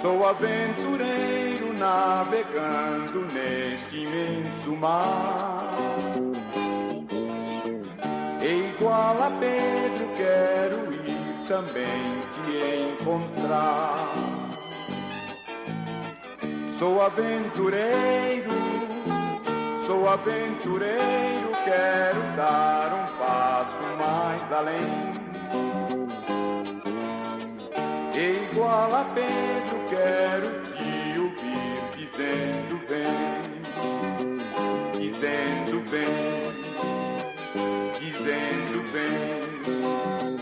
[0.00, 1.47] Sou aventureiro
[1.78, 5.78] navegando neste imenso mar.
[8.42, 14.12] E igual a Pedro quero ir também te encontrar.
[16.78, 18.50] Sou aventureiro,
[19.86, 25.18] sou aventureiro, quero dar um passo mais além.
[28.14, 31.67] E igual a Pedro quero te ouvir
[32.08, 33.06] dizendo vem,
[34.98, 36.54] dizendo vem,
[38.00, 40.36] dizendo vem,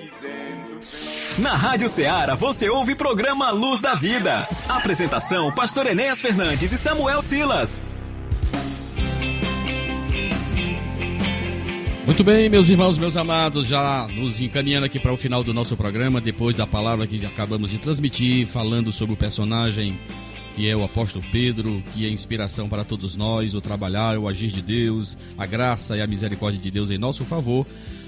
[0.00, 1.44] dizendo vem.
[1.44, 4.48] Na Rádio Ceará você ouve o programa Luz da Vida.
[4.68, 7.82] Apresentação: Pastor Enéas Fernandes e Samuel Silas.
[12.06, 15.74] Muito bem, meus irmãos, meus amados, já nos encaminhando aqui para o final do nosso
[15.74, 19.98] programa, depois da palavra que acabamos de transmitir, falando sobre o personagem
[20.54, 24.50] que é o apóstolo Pedro, que é inspiração para todos nós, o trabalhar, o agir
[24.52, 27.66] de Deus, a graça e a misericórdia de Deus em nosso favor.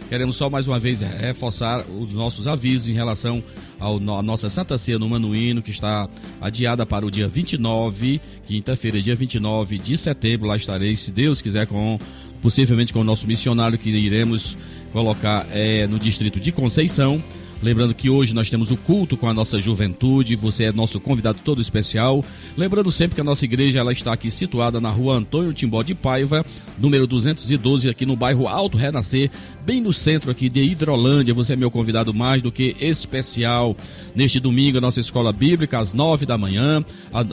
[0.08, 3.42] Queremos só mais uma vez reforçar os nossos avisos em relação
[3.80, 6.08] ao- à nossa Santa Ceia no Manuíno, que está
[6.40, 10.46] adiada para o dia 29, quinta-feira, dia 29 de setembro.
[10.46, 11.98] Lá estarei, se Deus quiser, com
[12.40, 14.56] possivelmente com o nosso missionário que iremos
[14.92, 17.20] colocar é, no distrito de Conceição.
[17.62, 21.38] Lembrando que hoje nós temos o culto com a nossa juventude, você é nosso convidado
[21.42, 22.22] todo especial.
[22.56, 25.94] Lembrando sempre que a nossa igreja ela está aqui situada na rua Antônio Timbó de
[25.94, 26.44] Paiva,
[26.78, 29.30] número 212, aqui no bairro Alto Renascer,
[29.64, 31.32] bem no centro aqui de Hidrolândia.
[31.32, 33.74] Você é meu convidado mais do que especial.
[34.14, 36.84] Neste domingo, a nossa escola bíblica, às 9 da manhã,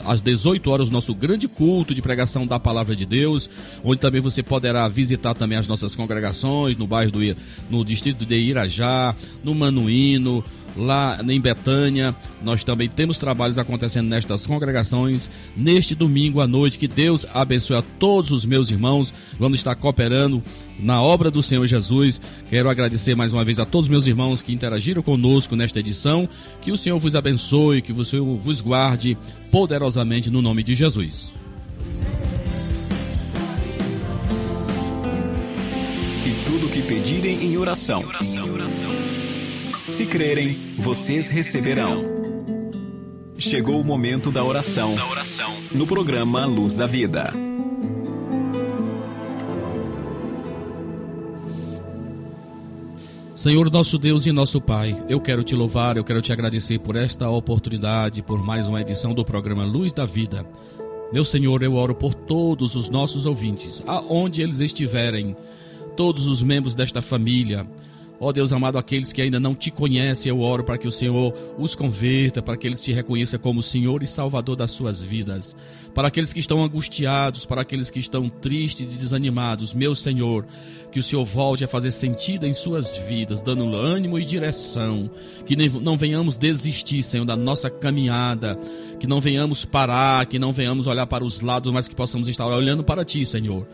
[0.04, 3.48] às 18 horas, nosso grande culto de pregação da palavra de Deus,
[3.82, 7.36] onde também você poderá visitar também as nossas congregações no bairro do
[7.70, 9.54] no distrito de Irajá, no
[10.76, 12.16] Lá em Betânia.
[12.42, 16.78] Nós também temos trabalhos acontecendo nestas congregações neste domingo à noite.
[16.78, 19.14] Que Deus abençoe a todos os meus irmãos.
[19.38, 20.42] Vamos estar cooperando
[20.78, 22.20] na obra do Senhor Jesus.
[22.50, 26.28] Quero agradecer mais uma vez a todos os meus irmãos que interagiram conosco nesta edição.
[26.60, 29.16] Que o Senhor vos abençoe, que o Senhor vos guarde
[29.50, 31.32] poderosamente no nome de Jesus.
[36.26, 38.02] E tudo que pedirem em oração.
[39.88, 42.02] Se crerem, vocês receberão.
[43.38, 44.94] Chegou o momento da oração.
[45.72, 47.32] No programa Luz da Vida.
[53.36, 56.96] Senhor nosso Deus e nosso Pai, eu quero te louvar, eu quero te agradecer por
[56.96, 60.46] esta oportunidade, por mais uma edição do programa Luz da Vida.
[61.12, 65.36] Meu Senhor, eu oro por todos os nossos ouvintes, aonde eles estiverem,
[65.94, 67.66] todos os membros desta família.
[68.20, 71.34] Ó Deus amado, aqueles que ainda não te conhecem, eu oro para que o Senhor
[71.58, 75.54] os converta, para que eles te reconheçam como Senhor e Salvador das suas vidas.
[75.92, 80.46] Para aqueles que estão angustiados, para aqueles que estão tristes e desanimados, meu Senhor,
[80.92, 85.10] que o Senhor volte a fazer sentido em suas vidas, dando ânimo e direção.
[85.44, 88.56] Que não venhamos desistir, Senhor, da nossa caminhada,
[89.00, 92.46] que não venhamos parar, que não venhamos olhar para os lados, mas que possamos estar
[92.46, 93.66] olhando para Ti, Senhor.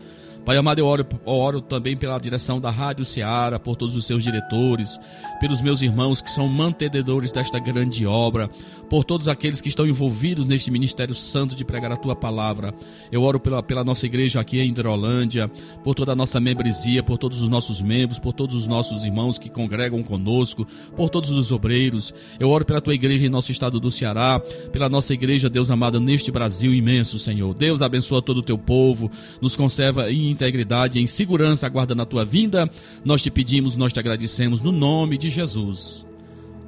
[0.43, 4.23] Pai amado, eu oro, oro também pela direção da Rádio Ceará, por todos os seus
[4.23, 4.99] diretores,
[5.39, 8.49] pelos meus irmãos que são mantenedores desta grande obra,
[8.89, 12.73] por todos aqueles que estão envolvidos neste ministério santo de pregar a tua palavra.
[13.11, 15.47] Eu oro pela, pela nossa igreja aqui em Hidrolândia,
[15.83, 19.37] por toda a nossa membresia, por todos os nossos membros, por todos os nossos irmãos
[19.37, 20.65] que congregam conosco,
[20.95, 22.11] por todos os obreiros.
[22.39, 25.99] Eu oro pela tua igreja em nosso estado do Ceará, pela nossa igreja, Deus amado,
[25.99, 27.53] neste Brasil imenso, Senhor.
[27.53, 32.25] Deus abençoa todo o teu povo, nos conserva em integridade, em segurança, aguardando a tua
[32.25, 32.69] vinda.
[33.03, 36.05] Nós te pedimos, nós te agradecemos no nome de Jesus.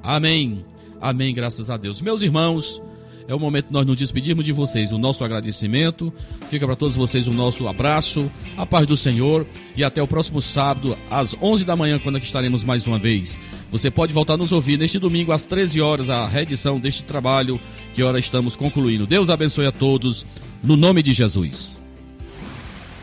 [0.01, 0.65] Amém.
[1.01, 2.01] Amém, graças a Deus.
[2.01, 2.81] Meus irmãos,
[3.27, 4.91] é o momento de nós nos despedirmos de vocês.
[4.91, 6.13] O nosso agradecimento.
[6.49, 9.45] Fica para todos vocês o nosso abraço, a paz do Senhor
[9.75, 13.39] e até o próximo sábado, às 11 da manhã, quando aqui estaremos mais uma vez.
[13.71, 17.59] Você pode voltar a nos ouvir neste domingo, às 13 horas, a reedição deste trabalho
[17.93, 19.07] que hora estamos concluindo.
[19.07, 20.25] Deus abençoe a todos,
[20.63, 21.82] no nome de Jesus.